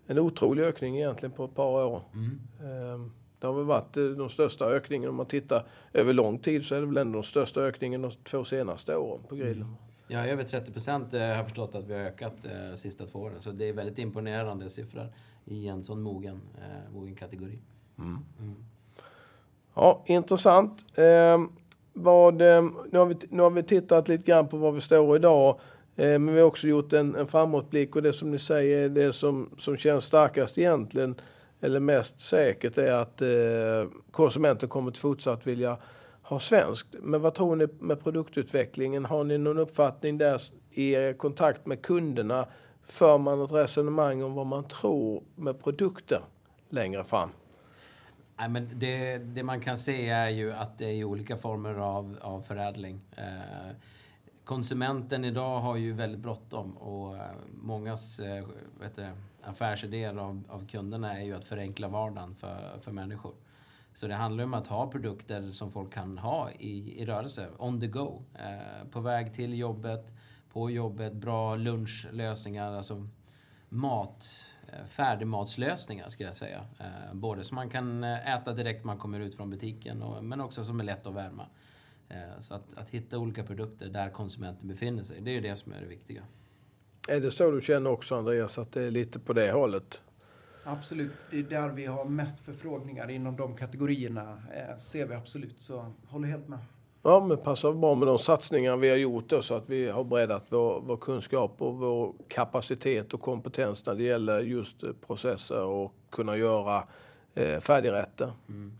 en 0.06 0.18
otrolig 0.18 0.62
ökning 0.62 0.96
egentligen 0.96 1.32
på 1.32 1.44
ett 1.44 1.54
par 1.54 1.84
år. 1.86 2.02
Mm. 2.14 2.40
Eh, 2.60 3.10
Det 3.38 3.46
har 3.46 3.54
väl 3.54 3.64
varit 3.64 3.94
de 3.94 4.28
största 4.28 4.64
ökningen 4.64 5.08
om 5.08 5.14
man 5.16 5.26
tittar 5.26 5.66
över 5.92 6.12
lång 6.12 6.38
tid 6.38 6.64
så 6.64 6.74
är 6.74 6.80
det 6.80 6.86
väl 6.86 6.96
ändå 6.96 7.16
den 7.16 7.22
största 7.22 7.60
ökningen 7.60 8.02
de 8.02 8.10
två 8.10 8.44
senaste 8.44 8.96
åren 8.96 9.22
på 9.28 9.34
grillen. 9.34 9.76
Ja, 10.12 10.26
över 10.26 10.44
30 10.44 10.72
procent 10.72 11.12
har 11.12 11.20
jag 11.20 11.44
förstått 11.44 11.74
att 11.74 11.84
vi 11.84 11.94
har 11.94 12.00
ökat 12.00 12.32
de 12.70 12.76
sista 12.76 13.06
två 13.06 13.18
åren. 13.18 13.36
Så 13.40 13.50
det 13.50 13.68
är 13.68 13.72
väldigt 13.72 13.98
imponerande 13.98 14.70
siffror 14.70 15.08
i 15.44 15.68
en 15.68 15.84
sån 15.84 16.02
mogen, 16.02 16.40
eh, 16.58 16.94
mogen 16.94 17.14
kategori. 17.14 17.58
Ja, 19.74 20.02
intressant. 20.06 20.98
Eh, 20.98 21.38
vad, 21.92 22.42
eh, 22.42 22.62
nu, 22.90 22.98
har 22.98 23.06
vi, 23.06 23.16
nu 23.28 23.42
har 23.42 23.50
vi 23.50 23.62
tittat 23.62 24.08
lite 24.08 24.24
grann 24.24 24.48
på 24.48 24.56
var 24.56 24.72
vi 24.72 24.80
står 24.80 25.16
idag. 25.16 25.60
Eh, 25.96 26.18
men 26.18 26.34
vi 26.34 26.40
har 26.40 26.46
också 26.46 26.68
gjort 26.68 26.92
en, 26.92 27.16
en 27.16 27.26
framåtblick 27.26 27.96
och 27.96 28.02
det 28.02 28.12
som 28.12 28.30
ni 28.30 28.38
säger, 28.38 28.88
det 28.88 29.12
som, 29.12 29.50
som 29.58 29.76
känns 29.76 30.04
starkast 30.04 30.58
egentligen, 30.58 31.14
eller 31.60 31.80
mest 31.80 32.20
säkert, 32.20 32.78
är 32.78 32.92
att 32.92 33.22
eh, 33.22 33.90
konsumenten 34.10 34.68
kommer 34.68 34.90
att 34.90 34.98
fortsatt 34.98 35.46
vilja 35.46 35.76
har 36.30 36.38
svenskt. 36.38 36.96
Men 37.00 37.20
vad 37.20 37.34
tror 37.34 37.56
ni 37.56 37.68
med 37.78 38.00
produktutvecklingen? 38.00 39.04
Har 39.04 39.24
ni 39.24 39.38
någon 39.38 39.58
uppfattning 39.58 40.18
där 40.18 40.42
i 40.70 40.92
er 40.92 41.12
kontakt 41.12 41.66
med 41.66 41.82
kunderna? 41.82 42.46
För 42.82 43.18
man 43.18 43.44
ett 43.44 43.52
resonemang 43.52 44.22
om 44.22 44.34
vad 44.34 44.46
man 44.46 44.64
tror 44.64 45.22
med 45.34 45.62
produkter 45.62 46.22
längre 46.68 47.04
fram? 47.04 47.30
Nej, 48.38 48.48
men 48.48 48.68
det, 48.74 49.18
det 49.18 49.42
man 49.42 49.60
kan 49.60 49.78
se 49.78 50.08
är 50.08 50.28
ju 50.28 50.52
att 50.52 50.78
det 50.78 50.84
är 50.84 51.04
olika 51.04 51.36
former 51.36 51.74
av, 51.74 52.18
av 52.20 52.42
förädling. 52.42 53.00
Eh, 53.16 53.76
konsumenten 54.44 55.24
idag 55.24 55.60
har 55.60 55.76
ju 55.76 55.92
väldigt 55.92 56.20
bråttom 56.20 56.76
och 56.76 57.16
eh, 57.16 57.22
mångas 57.52 58.20
eh, 58.20 58.44
vet 58.80 58.96
du, 58.96 59.06
affärsidéer 59.42 60.16
av, 60.16 60.42
av 60.48 60.66
kunderna 60.66 61.18
är 61.18 61.24
ju 61.24 61.34
att 61.34 61.44
förenkla 61.44 61.88
vardagen 61.88 62.34
för, 62.34 62.78
för 62.80 62.92
människor. 62.92 63.32
Så 63.94 64.06
det 64.06 64.14
handlar 64.14 64.44
om 64.44 64.54
att 64.54 64.66
ha 64.66 64.90
produkter 64.90 65.52
som 65.52 65.70
folk 65.70 65.92
kan 65.92 66.18
ha 66.18 66.50
i, 66.50 67.00
i 67.02 67.06
rörelse, 67.06 67.48
on 67.58 67.80
the 67.80 67.86
go. 67.86 68.22
Eh, 68.34 68.88
på 68.90 69.00
väg 69.00 69.34
till 69.34 69.58
jobbet, 69.58 70.12
på 70.52 70.70
jobbet, 70.70 71.12
bra 71.12 71.56
lunchlösningar, 71.56 72.72
alltså 72.72 73.08
mat, 73.68 74.46
eh, 74.68 74.86
färdigmatslösningar 74.86 76.10
ska 76.10 76.24
jag 76.24 76.36
säga. 76.36 76.66
Eh, 76.78 77.14
både 77.14 77.44
som 77.44 77.54
man 77.54 77.70
kan 77.70 78.04
eh, 78.04 78.34
äta 78.34 78.52
direkt 78.52 78.84
när 78.84 78.86
man 78.86 78.98
kommer 78.98 79.20
ut 79.20 79.34
från 79.34 79.50
butiken, 79.50 80.02
och, 80.02 80.24
men 80.24 80.40
också 80.40 80.64
som 80.64 80.80
är 80.80 80.84
lätt 80.84 81.06
att 81.06 81.14
värma. 81.14 81.46
Eh, 82.08 82.40
så 82.40 82.54
att, 82.54 82.64
att 82.76 82.90
hitta 82.90 83.18
olika 83.18 83.44
produkter 83.44 83.88
där 83.88 84.10
konsumenten 84.10 84.68
befinner 84.68 85.04
sig, 85.04 85.20
det 85.20 85.30
är 85.30 85.34
ju 85.34 85.40
det 85.40 85.56
som 85.56 85.72
är 85.72 85.80
det 85.80 85.86
viktiga. 85.86 86.22
Är 87.08 87.20
det 87.20 87.30
så 87.30 87.50
du 87.50 87.60
känner 87.60 87.90
också 87.90 88.14
Andreas, 88.14 88.58
att 88.58 88.72
det 88.72 88.82
är 88.82 88.90
lite 88.90 89.18
på 89.18 89.32
det 89.32 89.52
hållet? 89.52 90.00
Absolut. 90.64 91.26
Det 91.30 91.38
är 91.38 91.42
där 91.42 91.68
vi 91.68 91.86
har 91.86 92.04
mest 92.04 92.40
förfrågningar 92.40 93.10
inom 93.10 93.36
de 93.36 93.56
kategorierna. 93.56 94.42
Eh, 94.54 94.78
ser 94.78 95.06
vi 95.06 95.14
absolut. 95.14 95.60
Så 95.60 95.92
håller 96.08 96.28
helt 96.28 96.48
med. 96.48 96.58
Ja, 97.02 97.26
men 97.28 97.38
passar 97.38 97.72
bra 97.72 97.94
med 97.94 98.08
de 98.08 98.18
satsningar 98.18 98.76
vi 98.76 98.90
har 98.90 98.96
gjort 98.96 99.28
då, 99.28 99.42
så 99.42 99.54
att 99.54 99.68
vi 99.68 99.88
har 99.88 100.04
breddat 100.04 100.44
vår, 100.48 100.80
vår 100.80 100.96
kunskap 100.96 101.54
och 101.58 101.76
vår 101.76 102.14
kapacitet 102.28 103.14
och 103.14 103.20
kompetens 103.20 103.86
när 103.86 103.94
det 103.94 104.02
gäller 104.02 104.40
just 104.40 104.82
eh, 104.82 104.92
processer 105.06 105.64
och 105.64 105.94
kunna 106.10 106.36
göra 106.36 106.88
eh, 107.34 107.60
färdigrätter. 107.60 108.32
Mm. 108.48 108.72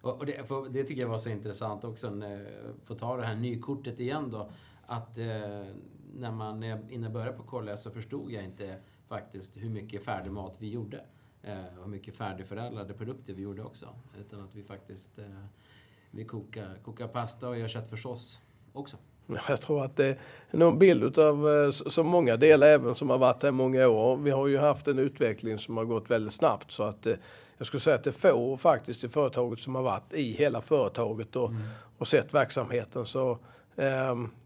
Och, 0.00 0.26
det, 0.26 0.48
för, 0.48 0.68
det, 0.68 0.84
tycker 0.84 1.00
jag 1.00 1.08
var 1.08 1.18
så 1.18 1.28
intressant 1.28 1.84
också, 1.84 2.10
när, 2.10 2.46
att 2.88 2.98
ta 2.98 3.16
det 3.16 3.26
här 3.26 3.34
nykortet 3.34 4.00
igen 4.00 4.30
då, 4.30 4.50
att 4.86 5.18
eh, 5.18 5.24
när 6.14 6.32
man, 6.32 6.62
innan 6.64 7.02
jag 7.02 7.12
började 7.12 7.32
på 7.32 7.42
KLS 7.42 7.82
så 7.82 7.90
förstod 7.90 8.30
jag 8.30 8.44
inte 8.44 8.76
faktiskt 9.08 9.56
hur 9.56 9.70
mycket 9.70 10.04
färdig 10.04 10.32
mat 10.32 10.56
vi 10.60 10.70
gjorde. 10.70 11.00
Eh, 11.42 11.78
och 11.78 11.84
hur 11.84 11.90
mycket 11.90 12.16
färdigförädlade 12.16 12.94
produkter 12.94 13.34
vi 13.34 13.42
gjorde 13.42 13.62
också. 13.62 13.88
Utan 14.20 14.40
att 14.40 14.54
vi 14.54 14.62
faktiskt 14.62 15.18
eh, 15.18 15.24
vi 16.10 16.24
kokar, 16.24 16.78
kokar 16.84 17.08
pasta 17.08 17.48
och 17.48 17.58
gör 17.58 17.68
köttfärssås 17.68 18.40
också. 18.72 18.96
Jag 19.48 19.60
tror 19.60 19.84
att 19.84 19.96
det 19.96 20.06
är 20.06 20.18
en 20.50 20.78
bild 20.78 21.18
av 21.18 21.48
eh, 21.48 21.70
så 21.70 22.04
många 22.04 22.36
delar 22.36 22.66
även 22.66 22.94
som 22.94 23.10
har 23.10 23.18
varit 23.18 23.42
här 23.42 23.50
många 23.50 23.88
år. 23.88 24.16
Vi 24.16 24.30
har 24.30 24.46
ju 24.46 24.58
haft 24.58 24.88
en 24.88 24.98
utveckling 24.98 25.58
som 25.58 25.76
har 25.76 25.84
gått 25.84 26.10
väldigt 26.10 26.34
snabbt 26.34 26.70
så 26.70 26.82
att 26.82 27.06
jag 27.56 27.66
skulle 27.66 27.80
säga 27.80 27.96
att 27.96 28.04
det 28.04 28.10
är 28.10 28.32
få 28.32 28.56
faktiskt 28.56 29.04
i 29.04 29.08
företaget 29.08 29.60
som 29.60 29.74
har 29.74 29.82
varit 29.82 30.12
i 30.12 30.32
hela 30.32 30.60
företaget 30.60 31.36
och, 31.36 31.50
mm. 31.50 31.62
och 31.98 32.08
sett 32.08 32.34
verksamheten. 32.34 33.06
Så 33.06 33.38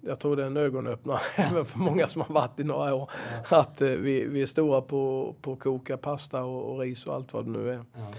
jag 0.01 0.19
tror 0.19 0.37
det 0.37 0.43
är 0.43 0.47
en 0.47 0.57
ögonöppnare 0.57 1.21
även 1.37 1.65
för 1.65 1.79
många 1.79 2.09
som 2.09 2.21
har 2.23 2.35
varit 2.35 2.61
i 2.61 2.65
några 2.65 2.95
år. 2.95 3.11
Ja. 3.51 3.61
Att 3.61 3.81
eh, 3.81 3.89
vi, 3.89 4.25
vi 4.25 4.43
är 4.43 4.47
stora 4.47 4.81
på, 4.81 5.35
på 5.43 5.53
att 5.53 5.59
koka 5.59 5.97
pasta 5.97 6.45
och, 6.45 6.73
och, 6.73 6.81
ris 6.81 7.07
och 7.07 7.15
allt 7.15 7.33
vad 7.33 7.45
det 7.45 7.51
nu 7.51 7.71
är. 7.71 7.85
Ja. 7.95 8.12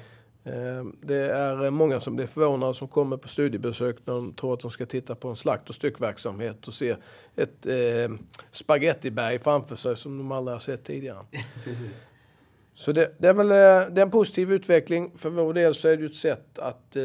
Ehm, 0.51 0.95
det 1.01 1.31
är 1.31 1.69
många 1.69 1.99
som 1.99 2.15
blir 2.15 2.27
förvånade 2.27 2.73
som 2.73 2.87
kommer 2.87 3.17
på 3.17 3.27
studiebesök 3.27 3.97
när 4.05 4.13
de 4.13 4.33
tror 4.33 4.53
att 4.53 4.59
de 4.59 4.71
ska 4.71 4.85
titta 4.85 5.15
på 5.15 5.27
en 5.27 5.35
slakt 5.35 5.69
och 5.69 5.75
styckverksamhet 5.75 6.67
och 6.67 6.73
se 6.73 6.95
ett 7.35 7.65
eh, 7.65 8.17
spagettiberg 8.51 9.39
framför 9.39 9.75
sig 9.75 9.95
som 9.95 10.17
de 10.17 10.31
aldrig 10.31 10.55
har 10.55 10.59
sett 10.59 10.83
tidigare. 10.83 11.25
Så 12.75 12.91
det, 12.91 13.11
det, 13.17 13.27
är 13.27 13.33
väl 13.33 13.51
eh, 13.51 13.93
det 13.93 14.01
är 14.01 14.05
en 14.05 14.11
positiv 14.11 14.53
utveckling. 14.53 15.11
För 15.17 15.29
vår 15.29 15.53
del 15.53 15.75
så 15.75 15.87
är 15.87 15.97
det 15.97 16.05
ett 16.05 16.15
sätt 16.15 16.59
att 16.59 16.95
eh, 16.95 17.03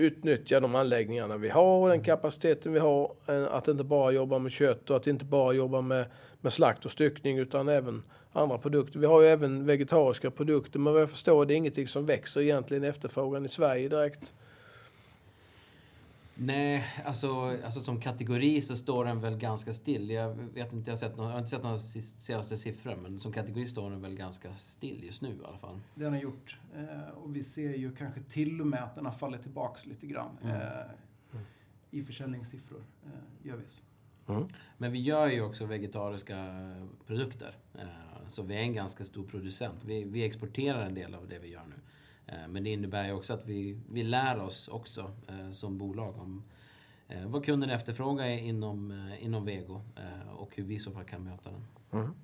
utnyttja 0.00 0.60
de 0.60 0.74
anläggningarna 0.74 1.36
vi 1.36 1.48
har 1.48 1.78
och 1.82 1.88
den 1.88 2.02
kapaciteten 2.02 2.72
vi 2.72 2.78
har. 2.78 3.12
Eh, 3.26 3.54
att 3.54 3.68
inte 3.68 3.84
bara 3.84 4.10
jobba 4.10 4.38
med 4.38 4.52
kött 4.52 4.90
och 4.90 4.96
att 4.96 5.06
inte 5.06 5.24
bara 5.24 5.52
jobba 5.52 5.80
med, 5.80 6.04
med 6.40 6.52
slakt 6.52 6.84
och 6.84 6.90
styckning 6.90 7.38
utan 7.38 7.68
även 7.68 8.02
andra 8.32 8.58
produkter. 8.58 8.98
Vi 8.98 9.06
har 9.06 9.20
ju 9.20 9.26
även 9.26 9.66
vegetariska 9.66 10.30
produkter 10.30 10.78
men 10.78 10.92
vad 10.92 11.02
jag 11.02 11.10
förstår 11.10 11.46
det 11.46 11.54
är 11.54 11.56
ingenting 11.56 11.88
som 11.88 12.06
växer 12.06 12.40
egentligen 12.40 12.84
efterfrågan 12.84 13.46
i 13.46 13.48
Sverige 13.48 13.88
direkt. 13.88 14.32
Nej, 16.42 16.84
alltså, 17.04 17.58
alltså 17.64 17.80
som 17.80 18.00
kategori 18.00 18.62
så 18.62 18.76
står 18.76 19.04
den 19.04 19.20
väl 19.20 19.36
ganska 19.36 19.72
still. 19.72 20.10
Jag 20.10 20.34
vet 20.34 20.72
inte, 20.72 20.90
jag 20.90 20.92
har, 20.92 20.96
sett 20.96 21.16
någon, 21.16 21.26
jag 21.26 21.32
har 21.32 21.38
inte 21.38 21.50
sett 21.50 21.62
några 21.62 21.78
senaste 21.78 22.56
siffror, 22.56 22.96
men 22.96 23.20
som 23.20 23.32
kategori 23.32 23.66
står 23.66 23.90
den 23.90 24.02
väl 24.02 24.16
ganska 24.16 24.56
still 24.56 25.04
just 25.04 25.22
nu 25.22 25.28
i 25.28 25.44
alla 25.44 25.58
fall. 25.58 25.80
Det 25.94 26.04
har 26.04 26.10
den 26.10 26.20
gjort. 26.20 26.58
Eh, 26.74 27.08
och 27.08 27.36
vi 27.36 27.44
ser 27.44 27.74
ju 27.74 27.94
kanske 27.94 28.22
till 28.22 28.60
och 28.60 28.66
med 28.66 28.84
att 28.84 28.94
den 28.94 29.04
har 29.04 29.12
fallit 29.12 29.42
tillbaks 29.42 29.86
lite 29.86 30.06
grann. 30.06 30.38
Mm. 30.42 30.56
Eh, 30.56 31.40
I 31.90 32.04
försäljningssiffror 32.04 32.84
eh, 33.04 33.46
gör 33.48 33.56
vi 33.56 33.68
så. 33.68 33.82
Mm. 34.28 34.48
Men 34.78 34.92
vi 34.92 34.98
gör 34.98 35.26
ju 35.26 35.42
också 35.42 35.66
vegetariska 35.66 36.36
produkter. 37.06 37.56
Eh, 37.74 38.28
så 38.28 38.42
vi 38.42 38.54
är 38.54 38.60
en 38.60 38.74
ganska 38.74 39.04
stor 39.04 39.26
producent. 39.26 39.84
Vi, 39.84 40.04
vi 40.04 40.24
exporterar 40.24 40.86
en 40.86 40.94
del 40.94 41.14
av 41.14 41.28
det 41.28 41.38
vi 41.38 41.48
gör 41.48 41.64
nu. 41.66 41.76
Eh, 42.30 42.48
men 42.48 42.64
det 42.64 42.70
innebär 42.70 43.06
ju 43.06 43.12
också 43.12 43.32
att 43.32 43.46
vi, 43.46 43.80
vi 43.88 44.02
lär 44.02 44.42
oss 44.42 44.68
också 44.68 45.10
eh, 45.28 45.50
som 45.50 45.78
bolag 45.78 46.18
om 46.18 46.42
eh, 47.08 47.26
vad 47.26 47.44
kunden 47.44 47.70
efterfrågar 47.70 48.26
inom, 48.26 49.10
inom 49.20 49.44
Vego 49.44 49.80
och 50.36 50.56
hur 50.56 50.64
vi 50.64 50.74
i 50.74 50.78
så 50.78 50.90
fall 50.90 51.04
kan 51.04 51.24
möta 51.24 51.50
den. 51.50 51.66
Mm. 51.92 52.14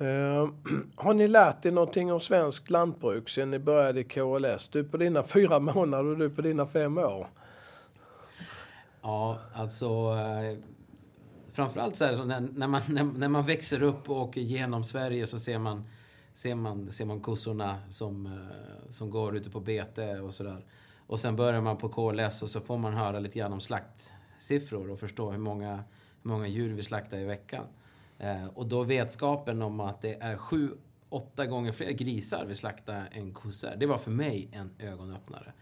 Uh, 0.00 0.50
har 0.94 1.14
ni 1.14 1.28
lärt 1.28 1.66
er 1.66 1.70
någonting 1.70 2.12
om 2.12 2.20
svensk 2.20 2.70
lantbruk 2.70 3.28
sedan 3.28 3.50
ni 3.50 3.58
började 3.58 4.00
i 4.00 4.04
KLS? 4.04 4.68
Du 4.68 4.84
på 4.84 4.96
dina 4.96 5.22
fyra 5.22 5.58
månader 5.58 6.04
och 6.04 6.18
du 6.18 6.30
på 6.30 6.42
dina 6.42 6.66
fem 6.66 6.98
år. 6.98 7.28
Ja, 9.02 9.38
alltså... 9.54 10.16
Framförallt 11.52 11.96
så 11.96 12.04
är 12.04 12.10
det 12.10 12.16
så 12.16 12.24
när, 12.24 12.40
när, 12.40 12.66
man, 12.66 12.82
när, 12.88 13.04
när 13.04 13.28
man 13.28 13.44
växer 13.44 13.82
upp 13.82 14.10
och 14.10 14.16
åker 14.16 14.40
genom 14.40 14.84
Sverige 14.84 15.26
så 15.26 15.38
ser 15.38 15.58
man 15.58 15.84
ser 16.34 16.54
man, 16.54 16.92
ser 16.92 17.04
man 17.04 17.20
kossorna 17.20 17.78
som, 17.88 18.26
eh, 18.26 18.92
som 18.92 19.10
går 19.10 19.36
ute 19.36 19.50
på 19.50 19.60
bete 19.60 20.20
och 20.20 20.34
sådär. 20.34 20.64
Och 21.06 21.20
sen 21.20 21.36
börjar 21.36 21.60
man 21.60 21.76
på 21.76 21.88
KLS 21.88 22.42
och 22.42 22.48
så 22.48 22.60
får 22.60 22.78
man 22.78 22.94
höra 22.94 23.18
lite 23.18 23.38
grann 23.38 23.52
om 23.52 23.60
slaktsiffror 23.60 24.90
och 24.90 24.98
förstå 24.98 25.30
hur 25.30 25.38
många, 25.38 25.84
hur 26.22 26.30
många 26.30 26.46
djur 26.46 26.74
vi 26.74 26.82
slaktar 26.82 27.18
i 27.18 27.24
veckan. 27.24 27.64
Eh, 28.18 28.46
och 28.46 28.66
då 28.66 28.82
vetskapen 28.82 29.62
om 29.62 29.80
att 29.80 30.00
det 30.00 30.14
är 30.22 30.36
sju, 30.36 30.70
åtta 31.08 31.46
gånger 31.46 31.72
fler 31.72 31.90
grisar 31.90 32.44
vi 32.44 32.54
slaktar 32.54 33.08
än 33.12 33.32
kossor. 33.32 33.70
Det 33.76 33.86
var 33.86 33.98
för 33.98 34.10
mig 34.10 34.48
en 34.52 34.70
ögonöppnare. 34.78 35.52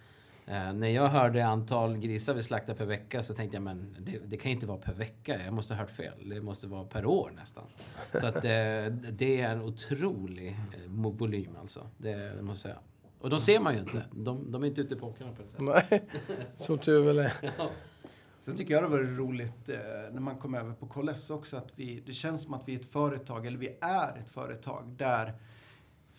Eh, 0.50 0.72
när 0.72 0.88
jag 0.88 1.08
hörde 1.08 1.46
antal 1.46 1.98
grisar 1.98 2.34
vi 2.34 2.42
slaktar 2.42 2.74
per 2.74 2.86
vecka 2.86 3.22
så 3.22 3.34
tänkte 3.34 3.56
jag 3.56 3.62
men 3.62 3.96
det, 4.00 4.18
det, 4.26 4.36
kan 4.36 4.52
inte 4.52 4.66
vara 4.66 4.78
per 4.78 4.92
vecka. 4.92 5.44
Jag 5.44 5.54
måste 5.54 5.74
ha 5.74 5.80
hört 5.80 5.90
fel. 5.90 6.28
Det 6.28 6.40
måste 6.40 6.66
vara 6.66 6.84
per 6.84 7.06
år 7.06 7.32
nästan. 7.36 7.64
Så 8.20 8.26
att 8.26 8.36
eh, 8.36 8.40
det 9.12 9.40
är 9.40 9.50
en 9.50 9.62
otrolig 9.62 10.48
eh, 10.48 10.90
volym 10.90 11.56
alltså. 11.60 11.86
Det, 11.96 12.14
det 12.14 12.42
måste 12.42 12.68
jag 12.68 12.76
säga. 12.76 12.84
Och 13.20 13.30
de 13.30 13.40
ser 13.40 13.60
man 13.60 13.74
ju 13.74 13.80
inte. 13.80 14.04
De, 14.12 14.52
de 14.52 14.62
är 14.62 14.66
inte 14.66 14.80
ute 14.80 14.96
på 14.96 15.06
åkrarna 15.06 15.32
på 15.32 15.42
det 15.42 15.48
sättet. 15.48 15.66
Nej, 15.90 16.02
som 16.56 16.78
tur 16.78 17.04
väl 17.04 17.18
är. 17.18 17.32
Sen 18.40 18.56
tycker 18.56 18.74
jag 18.74 18.82
det 18.82 18.88
var 18.88 18.98
roligt 18.98 19.68
eh, 19.68 19.76
när 20.12 20.20
man 20.20 20.36
kom 20.36 20.54
över 20.54 20.72
på 20.72 20.86
KLS 20.86 21.30
också 21.30 21.56
att 21.56 21.72
vi, 21.74 22.02
det 22.06 22.12
känns 22.12 22.42
som 22.42 22.54
att 22.54 22.62
vi 22.68 22.74
är 22.74 22.78
ett 22.78 22.90
företag, 22.90 23.46
eller 23.46 23.58
vi 23.58 23.76
är 23.80 24.18
ett 24.18 24.30
företag 24.30 24.94
där 24.98 25.34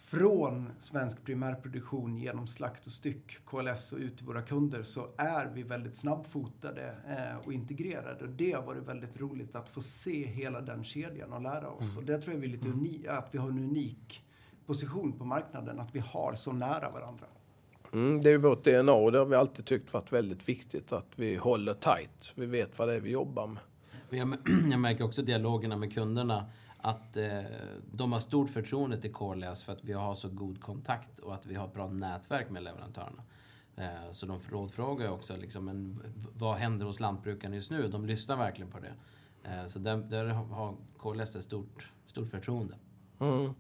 från 0.10 0.70
svensk 0.80 1.24
primärproduktion 1.24 2.18
genom 2.18 2.48
slakt 2.48 2.88
och 2.88 2.92
styck, 2.92 3.46
KLS 3.46 3.92
och 3.92 4.00
ut 4.00 4.18
till 4.18 4.26
våra 4.26 4.42
kunder 4.42 4.84
så 4.84 5.08
är 5.18 5.52
vi 5.54 5.64
väldigt 5.64 5.96
snabbfotade 5.96 6.96
eh, 7.08 7.46
och 7.46 7.54
integrerade. 7.54 8.24
Och 8.24 8.30
det 8.30 8.52
har 8.52 8.64
varit 8.64 8.84
väldigt 8.84 9.20
roligt 9.20 9.56
att 9.56 9.70
få 9.70 9.82
se 9.82 10.28
hela 10.28 10.62
den 10.62 10.84
kedjan 10.84 11.34
och 11.34 11.42
lära 11.42 11.70
oss. 11.70 11.92
Mm. 11.92 11.98
Och 11.98 12.04
det 12.04 12.22
tror 12.22 12.34
jag 12.34 12.42
vi 12.42 12.48
är 12.48 12.52
lite 12.52 12.68
mm. 12.68 12.80
unik, 12.80 13.06
att 13.08 13.30
vi 13.32 13.38
har 13.38 13.50
en 13.50 13.60
unik 13.60 14.26
position 14.66 15.14
på 15.14 15.26
marknaden, 15.26 15.80
att 15.80 15.96
vi 15.96 16.00
har 16.00 16.36
så 16.36 16.52
nära 16.52 16.92
varandra. 16.92 17.26
Mm, 17.94 18.22
det 18.22 18.32
är 18.32 18.38
vårt 18.38 18.64
DNA 18.64 18.94
och 18.94 19.12
det 19.12 19.20
har 19.20 19.26
vi 19.26 19.36
alltid 19.36 19.66
tyckt 19.66 19.94
varit 19.94 20.14
väldigt 20.14 20.50
viktigt 20.50 20.92
att 20.92 21.10
vi 21.16 21.36
håller 21.36 21.74
tight. 21.74 22.34
Vi 22.36 22.46
vet 22.46 22.80
vad 22.80 22.88
det 22.88 22.94
är 22.94 23.00
vi 23.00 23.12
jobbar 23.12 23.48
med. 23.48 23.64
Jag 24.72 24.80
märker 24.80 25.04
också 25.04 25.22
dialogerna 25.22 25.78
med 25.78 25.94
kunderna 25.94 26.46
att 26.82 27.18
eh, 27.18 27.42
de 27.92 28.12
har 28.12 28.20
stort 28.20 28.50
förtroende 28.50 29.02
till 29.02 29.14
Corleas 29.14 29.64
för 29.64 29.74
att 29.74 29.84
vi 29.84 29.94
har 29.94 30.16
så 30.16 30.30
god 30.30 30.62
kontakt 30.62 31.20
och 31.20 31.34
att 31.34 31.46
vi 31.46 31.56
har 31.56 31.68
ett 31.68 31.74
bra 31.74 31.88
nätverk 31.88 32.50
med 32.50 32.64
leverantörerna. 32.64 33.24
Eh, 33.76 34.12
så 34.12 34.26
de 34.26 34.40
rådfrågar 34.50 35.12
också 35.12 35.38
liksom, 35.38 35.66
men, 35.66 36.04
vad 36.38 36.56
händer 36.56 36.86
hos 36.86 37.00
lantbrukarna 37.00 37.56
just 37.56 37.72
nu? 37.72 37.88
De 37.88 38.06
lyssnar 38.06 38.38
verkligen 38.38 38.72
på 38.72 38.80
det. 38.80 38.94
Eh, 39.50 39.66
så 39.68 39.80
där, 39.80 39.98
där, 39.98 40.26
har 40.26 40.76
Corleas 40.98 41.36
ett 41.36 41.44
stort, 41.44 41.92
stort 42.06 42.28
förtroende. 42.28 42.76
Mm. 43.20 43.54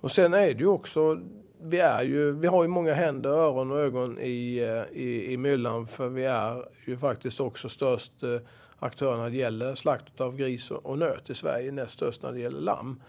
Och 0.00 0.10
sen 0.10 0.34
är 0.34 0.54
det 0.54 0.60
ju 0.60 0.66
också, 0.66 1.20
vi, 1.60 1.78
är 1.78 2.02
ju, 2.02 2.32
vi 2.32 2.46
har 2.46 2.62
ju 2.62 2.68
många 2.68 2.94
händer, 2.94 3.30
öron 3.30 3.70
och 3.70 3.78
ögon 3.78 4.18
i, 4.18 4.58
eh, 4.58 4.98
i, 4.98 5.32
i 5.32 5.36
myllan 5.36 5.86
för 5.86 6.08
vi 6.08 6.24
är 6.24 6.68
ju 6.86 6.98
faktiskt 6.98 7.40
också 7.40 7.68
störst 7.68 8.22
eh, 8.22 8.38
aktör 8.82 9.16
när 9.16 9.30
det 9.30 9.36
gäller 9.36 9.74
slakt 9.74 10.20
av 10.20 10.36
gris 10.36 10.70
och 10.70 10.98
nöt 10.98 11.30
i 11.30 11.34
Sverige, 11.34 11.72
näst 11.72 11.94
störst 11.94 12.22
när 12.22 12.32
det 12.32 12.40
gäller 12.40 12.60
lamm. 12.60 13.00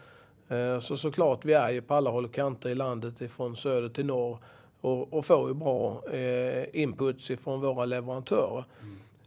Eh, 0.48 0.80
så 0.80 0.98
såklart, 0.98 1.46
vi 1.46 1.54
är 1.54 1.70
ju 1.70 1.82
på 1.82 1.94
alla 1.94 2.10
håll 2.10 2.26
och 2.26 2.34
kanter 2.34 2.70
i 2.70 2.76
landet 2.76 3.22
ifrån 3.22 3.56
söder 3.56 3.90
till 3.90 4.06
norr 4.06 4.38
och, 4.82 5.14
och 5.14 5.26
får 5.26 5.48
ju 5.48 5.54
bra 5.54 6.04
eh, 6.12 6.82
inputs 6.82 7.32
ifrån 7.32 7.62
våra 7.62 7.86
leverantörer. 7.86 8.66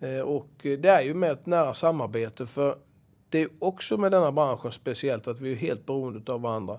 Eh, 0.00 0.20
och 0.20 0.48
det 0.60 0.88
är 0.88 1.02
ju 1.02 1.14
med 1.14 1.30
ett 1.30 1.46
nära 1.46 1.74
samarbete 1.74 2.46
för 2.46 2.76
det 3.28 3.42
är 3.42 3.48
också 3.58 3.96
med 3.96 4.12
denna 4.12 4.32
branschen 4.32 4.72
speciellt 4.72 5.28
att 5.28 5.40
vi 5.40 5.52
är 5.52 5.56
helt 5.56 5.86
beroende 5.86 6.32
av 6.32 6.42
varandra. 6.42 6.78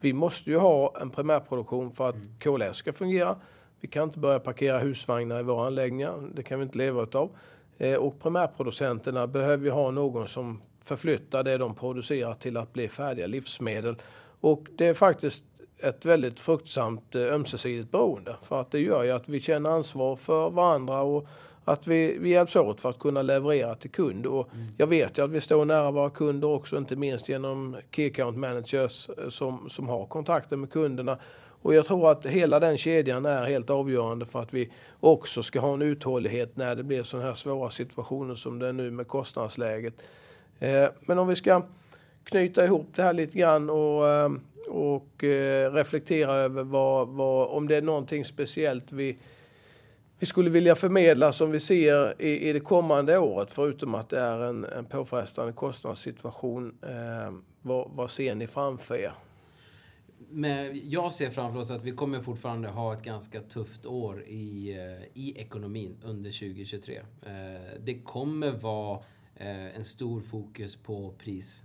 Vi 0.00 0.12
måste 0.12 0.50
ju 0.50 0.56
ha 0.56 0.94
en 1.00 1.10
primärproduktion 1.10 1.92
för 1.92 2.08
att 2.08 2.14
mm. 2.14 2.38
KLS 2.38 2.76
ska 2.76 2.92
fungera. 2.92 3.36
Vi 3.80 3.88
kan 3.88 4.02
inte 4.02 4.18
börja 4.18 4.38
parkera 4.38 4.78
husvagnar 4.78 5.40
i 5.40 5.42
våra 5.42 5.66
anläggningar. 5.66 6.30
Det 6.34 6.42
kan 6.42 6.58
vi 6.58 6.64
inte 6.64 6.78
leva 6.78 7.02
utav. 7.02 7.30
Eh, 7.78 7.96
och 7.96 8.20
primärproducenterna 8.20 9.26
behöver 9.26 9.64
ju 9.64 9.70
ha 9.70 9.90
någon 9.90 10.28
som 10.28 10.60
förflyttar 10.84 11.42
det 11.42 11.58
de 11.58 11.74
producerar 11.74 12.34
till 12.34 12.56
att 12.56 12.72
bli 12.72 12.88
färdiga 12.88 13.26
livsmedel. 13.26 13.96
Och 14.40 14.66
det 14.76 14.86
är 14.86 14.94
faktiskt 14.94 15.44
ett 15.78 16.04
väldigt 16.04 16.40
fruktsamt 16.40 17.14
eh, 17.14 17.22
ömsesidigt 17.22 17.90
beroende. 17.90 18.36
För 18.42 18.60
att 18.60 18.70
det 18.70 18.80
gör 18.80 19.02
ju 19.02 19.10
att 19.10 19.28
vi 19.28 19.40
känner 19.40 19.70
ansvar 19.70 20.16
för 20.16 20.50
varandra 20.50 21.02
och 21.02 21.26
att 21.64 21.86
vi, 21.86 22.18
vi 22.18 22.28
hjälps 22.28 22.56
åt 22.56 22.80
för 22.80 22.88
att 22.90 22.98
kunna 22.98 23.22
leverera 23.22 23.74
till 23.74 23.90
kund. 23.90 24.26
Och 24.26 24.48
mm. 24.54 24.66
Jag 24.76 24.86
vet 24.86 25.18
ju 25.18 25.24
att 25.24 25.30
vi 25.30 25.40
står 25.40 25.64
nära 25.64 25.90
våra 25.90 26.10
kunder 26.10 26.48
också, 26.48 26.76
inte 26.76 26.96
minst 26.96 27.28
genom 27.28 27.76
Key 27.90 28.06
Account 28.06 28.38
Managers 28.38 29.08
eh, 29.08 29.28
som, 29.28 29.70
som 29.70 29.88
har 29.88 30.06
kontakter 30.06 30.56
med 30.56 30.70
kunderna. 30.70 31.18
Och 31.64 31.74
jag 31.74 31.86
tror 31.86 32.10
att 32.10 32.26
hela 32.26 32.60
den 32.60 32.78
kedjan 32.78 33.26
är 33.26 33.42
helt 33.42 33.70
avgörande 33.70 34.26
för 34.26 34.42
att 34.42 34.54
vi 34.54 34.70
också 35.00 35.42
ska 35.42 35.60
ha 35.60 35.74
en 35.74 35.82
uthållighet 35.82 36.56
när 36.56 36.76
det 36.76 36.82
blir 36.82 37.02
sådana 37.02 37.28
här 37.28 37.34
svåra 37.34 37.70
situationer 37.70 38.34
som 38.34 38.58
det 38.58 38.68
är 38.68 38.72
nu 38.72 38.90
med 38.90 39.08
kostnadsläget. 39.08 39.94
Eh, 40.58 40.88
men 41.00 41.18
om 41.18 41.28
vi 41.28 41.36
ska 41.36 41.62
knyta 42.24 42.64
ihop 42.64 42.86
det 42.94 43.02
här 43.02 43.12
lite 43.12 43.38
grann 43.38 43.70
och, 43.70 44.08
eh, 44.08 44.32
och 44.68 45.24
eh, 45.24 45.72
reflektera 45.72 46.32
över 46.32 46.62
vad, 46.62 47.08
vad, 47.08 47.48
om 47.48 47.68
det 47.68 47.76
är 47.76 47.82
någonting 47.82 48.24
speciellt 48.24 48.92
vi, 48.92 49.18
vi 50.18 50.26
skulle 50.26 50.50
vilja 50.50 50.74
förmedla 50.74 51.32
som 51.32 51.50
vi 51.50 51.60
ser 51.60 52.22
i, 52.22 52.48
i 52.48 52.52
det 52.52 52.60
kommande 52.60 53.18
året, 53.18 53.50
förutom 53.50 53.94
att 53.94 54.08
det 54.08 54.20
är 54.20 54.42
en, 54.42 54.64
en 54.64 54.84
påfrestande 54.84 55.52
kostnadssituation. 55.52 56.74
Vad, 57.62 57.90
vad 57.94 58.10
ser 58.10 58.34
ni 58.34 58.46
framför 58.46 58.96
er? 58.96 59.12
Men 60.36 60.80
jag 60.90 61.12
ser 61.12 61.30
framför 61.30 61.58
oss 61.58 61.70
att 61.70 61.84
vi 61.84 61.90
kommer 61.90 62.20
fortfarande 62.20 62.68
ha 62.68 62.94
ett 62.94 63.02
ganska 63.02 63.40
tufft 63.40 63.86
år 63.86 64.22
i, 64.22 64.72
eh, 64.72 65.22
i 65.22 65.34
ekonomin 65.36 65.96
under 66.02 66.32
2023. 66.32 66.96
Eh, 67.22 67.32
det 67.80 67.94
kommer 67.94 68.50
vara 68.50 69.00
eh, 69.36 69.76
en 69.76 69.84
stor 69.84 70.20
fokus 70.20 70.76
på 70.76 71.12
pris. 71.18 71.62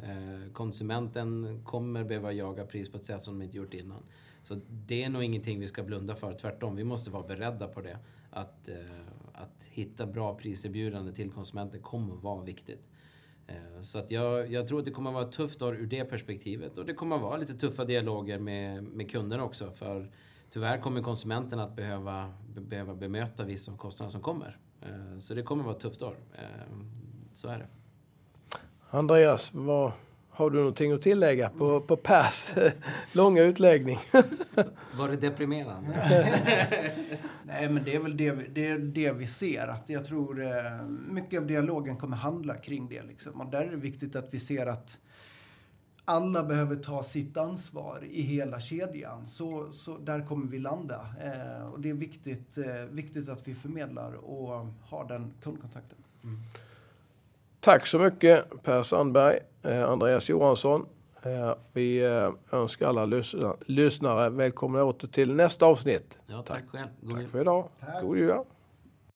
Konsumenten 0.53 1.62
kommer 1.65 2.03
behöva 2.03 2.32
jaga 2.32 2.65
pris 2.65 2.89
på 2.89 2.97
ett 2.97 3.05
sätt 3.05 3.21
som 3.21 3.39
de 3.39 3.45
inte 3.45 3.58
gjort 3.58 3.73
innan. 3.73 4.03
Så 4.43 4.60
det 4.69 5.03
är 5.03 5.10
nog 5.10 5.23
ingenting 5.23 5.60
vi 5.60 5.67
ska 5.67 5.84
blunda 5.84 6.15
för. 6.15 6.34
Tvärtom, 6.34 6.75
vi 6.75 6.84
måste 6.84 7.10
vara 7.10 7.27
beredda 7.27 7.67
på 7.67 7.82
det. 7.82 7.97
Att, 8.29 8.69
att 9.34 9.67
hitta 9.69 10.05
bra 10.05 10.36
priserbjudande 10.36 11.12
till 11.12 11.32
konsumenten 11.32 11.82
kommer 11.82 12.15
vara 12.15 12.43
viktigt. 12.43 12.88
Eh, 13.49 13.81
så 13.81 13.99
att 13.99 14.12
jag, 14.12 14.51
jag 14.51 14.67
tror 14.67 14.79
att 14.79 14.85
det 14.85 14.91
kommer 14.91 15.09
att 15.09 15.13
vara 15.13 15.25
ett 15.25 15.31
tufft 15.31 15.62
år 15.62 15.75
ur 15.75 15.88
det 15.88 16.05
perspektivet. 16.05 16.77
Och 16.77 16.85
det 16.85 16.93
kommer 16.93 17.15
att 17.15 17.21
vara 17.21 17.38
lite 17.38 17.53
tuffa 17.53 17.85
dialoger 17.85 18.39
med, 18.39 18.83
med 18.83 19.12
kunderna 19.12 19.43
också. 19.43 19.71
För 19.71 20.12
tyvärr 20.49 20.77
kommer 20.77 21.01
konsumenten 21.01 21.59
att 21.59 21.75
behöva, 21.75 22.33
behöva 22.55 22.95
bemöta 22.95 23.43
vissa 23.43 23.71
av 23.71 23.77
kostnaderna 23.77 24.12
som 24.12 24.21
kommer. 24.21 24.57
Eh, 24.81 25.19
så 25.19 25.33
det 25.33 25.43
kommer 25.43 25.63
att 25.63 25.65
vara 25.65 25.75
ett 25.75 25.81
tufft 25.81 26.01
år. 26.01 26.15
Eh, 26.33 26.77
så 27.33 27.47
är 27.47 27.57
det. 27.57 27.67
Andreas, 28.89 29.53
vad, 29.53 29.91
har 30.39 30.49
du 30.49 30.58
någonting 30.58 30.91
att 30.91 31.02
tillägga 31.02 31.49
på, 31.49 31.82
på 31.82 31.95
Pers 31.95 32.54
långa 33.12 33.41
utläggning? 33.41 33.97
Var 34.97 35.10
det 35.10 35.15
deprimerande? 35.15 35.89
Nej, 37.43 37.69
men 37.69 37.84
det 37.84 37.95
är 37.95 37.99
väl 37.99 38.17
det, 38.17 38.32
det, 38.32 38.67
är 38.67 38.78
det 38.78 39.12
vi 39.12 39.28
ser. 39.28 39.67
Att 39.67 39.89
jag 39.89 40.06
tror 40.06 40.43
eh, 40.43 40.86
mycket 41.10 41.39
av 41.39 41.47
dialogen 41.47 41.97
kommer 41.97 42.17
handla 42.17 42.56
kring 42.56 42.89
det. 42.89 43.04
Liksom. 43.04 43.41
Och 43.41 43.52
där 43.52 43.62
är 43.62 43.71
det 43.71 43.78
viktigt 43.78 44.15
att 44.15 44.34
vi 44.34 44.39
ser 44.39 44.65
att 44.65 44.99
alla 46.06 46.43
behöver 46.43 46.75
ta 46.75 47.04
sitt 47.04 47.38
ansvar 47.38 48.04
i 48.12 48.21
hela 48.21 48.60
kedjan. 48.60 49.28
Så, 49.28 49.71
så 49.71 49.97
där 49.97 50.25
kommer 50.25 50.47
vi 50.47 50.60
landa. 50.60 51.06
Eh, 51.23 51.67
och 51.67 51.80
det 51.80 51.89
är 51.89 51.93
viktigt, 51.93 52.58
eh, 52.58 52.73
viktigt 52.91 53.30
att 53.30 53.47
vi 53.47 53.56
förmedlar 53.56 54.13
och 54.13 54.67
har 54.82 55.08
den 55.08 55.34
kundkontakten. 55.41 55.97
Mm. 56.23 56.39
Tack 57.62 57.88
så 57.88 58.00
mycket 58.00 58.63
Per 58.63 58.84
Sandberg, 58.84 59.39
eh, 59.63 59.89
Andreas 59.89 60.30
Johansson. 60.30 60.86
Eh, 61.24 61.54
vi 61.74 62.06
eh, 62.06 62.60
önskar 62.60 62.88
alla 62.88 63.06
lyssnare 63.65 64.30
välkomna 64.30 64.84
åter 64.84 65.08
till 65.08 65.34
nästa 65.36 65.65
avsnitt. 65.65 66.17
Ja, 66.28 66.38
tack, 66.38 66.48
tack 66.48 66.69
själv. 66.69 66.88
God 67.02 67.13
tack 67.13 67.30
för 67.30 67.41
idag. 67.41 67.69
Tack. 67.80 68.02
God 68.02 68.17
jul. 68.17 68.43